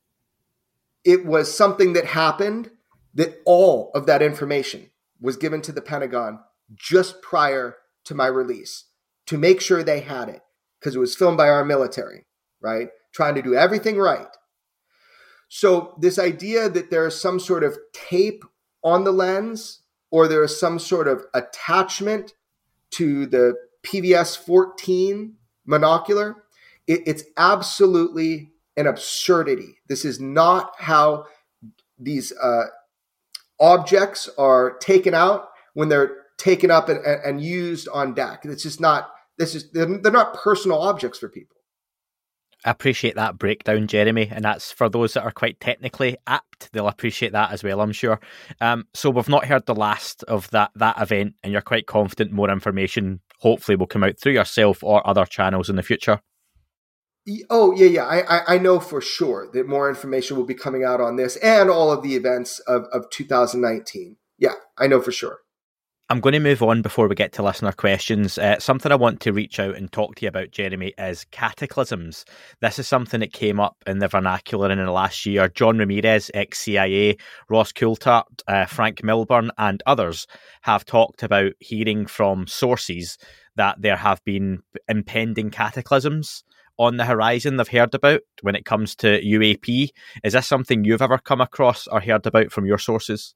[1.03, 2.71] it was something that happened
[3.13, 4.89] that all of that information
[5.21, 6.39] was given to the Pentagon
[6.75, 8.85] just prior to my release
[9.27, 10.41] to make sure they had it
[10.79, 12.25] because it was filmed by our military,
[12.61, 12.89] right?
[13.13, 14.27] Trying to do everything right.
[15.49, 18.43] So, this idea that there's some sort of tape
[18.83, 22.33] on the lens or there is some sort of attachment
[22.91, 25.35] to the PVS 14
[25.67, 26.35] monocular,
[26.87, 29.77] it, it's absolutely an absurdity.
[29.87, 31.25] This is not how
[31.97, 32.65] these uh,
[33.59, 38.41] objects are taken out when they're taken up and, and used on deck.
[38.45, 39.09] It's just not.
[39.37, 41.57] This is they're, they're not personal objects for people.
[42.65, 46.71] I appreciate that breakdown, Jeremy, and that's for those that are quite technically apt.
[46.71, 48.21] They'll appreciate that as well, I'm sure.
[48.61, 52.31] Um, so we've not heard the last of that that event, and you're quite confident
[52.31, 56.21] more information hopefully will come out through yourself or other channels in the future.
[57.49, 58.05] Oh yeah, yeah.
[58.05, 61.69] I, I know for sure that more information will be coming out on this and
[61.69, 64.17] all of the events of, of 2019.
[64.37, 65.39] Yeah, I know for sure.
[66.09, 68.37] I'm going to move on before we get to listener questions.
[68.37, 72.25] Uh, something I want to reach out and talk to you about, Jeremy, is cataclysms.
[72.59, 75.47] This is something that came up in the vernacular in the last year.
[75.47, 77.15] John Ramirez, ex CIA,
[77.49, 80.27] Ross Coulthart, uh, Frank Milburn, and others
[80.63, 83.17] have talked about hearing from sources
[83.55, 86.43] that there have been impending cataclysms
[86.77, 89.89] on the horizon they've heard about when it comes to UAP.
[90.23, 93.35] Is this something you've ever come across or heard about from your sources?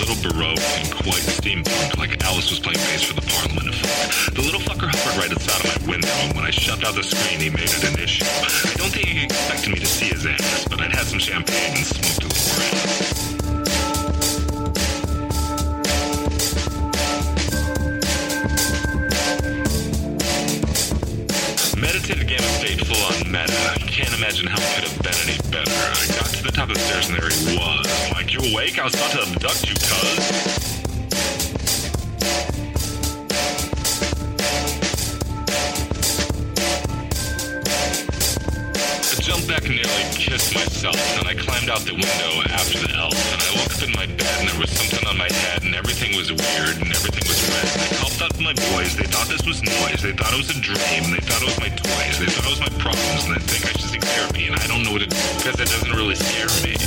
[0.91, 4.35] quite steampunk, like Alice was playing bass for the Parliament of Folk.
[4.35, 7.03] The little fucker hovered right outside of my window, and when I shoved out the
[7.03, 8.25] screen, he made it an issue.
[8.25, 11.77] I don't think he expected me to see his ass, but I'd had some champagne
[11.77, 13.21] and smoked a little grass.
[21.77, 23.77] Meditative game of state full on meta.
[23.87, 25.71] Can't imagine how it could have been any better.
[25.71, 28.11] I got to the top of the stairs and there he was.
[28.13, 28.79] Like, you awake?
[28.79, 30.60] I was about to abduct you, cuz.
[39.21, 43.37] Back and nearly kissed myself, and I climbed out the window after the elf, and
[43.37, 46.17] I woke up in my bed, and there was something on my head, and everything
[46.17, 47.69] was weird, and everything was red.
[47.69, 48.97] And I called out to my boys.
[48.97, 50.01] They thought this was noise.
[50.01, 51.13] They thought it was a dream.
[51.13, 52.17] They thought it was my toys.
[52.17, 54.65] They thought it was my problems, and they think I should seek therapy, and I
[54.65, 56.81] don't know what to do because it doesn't really scare me.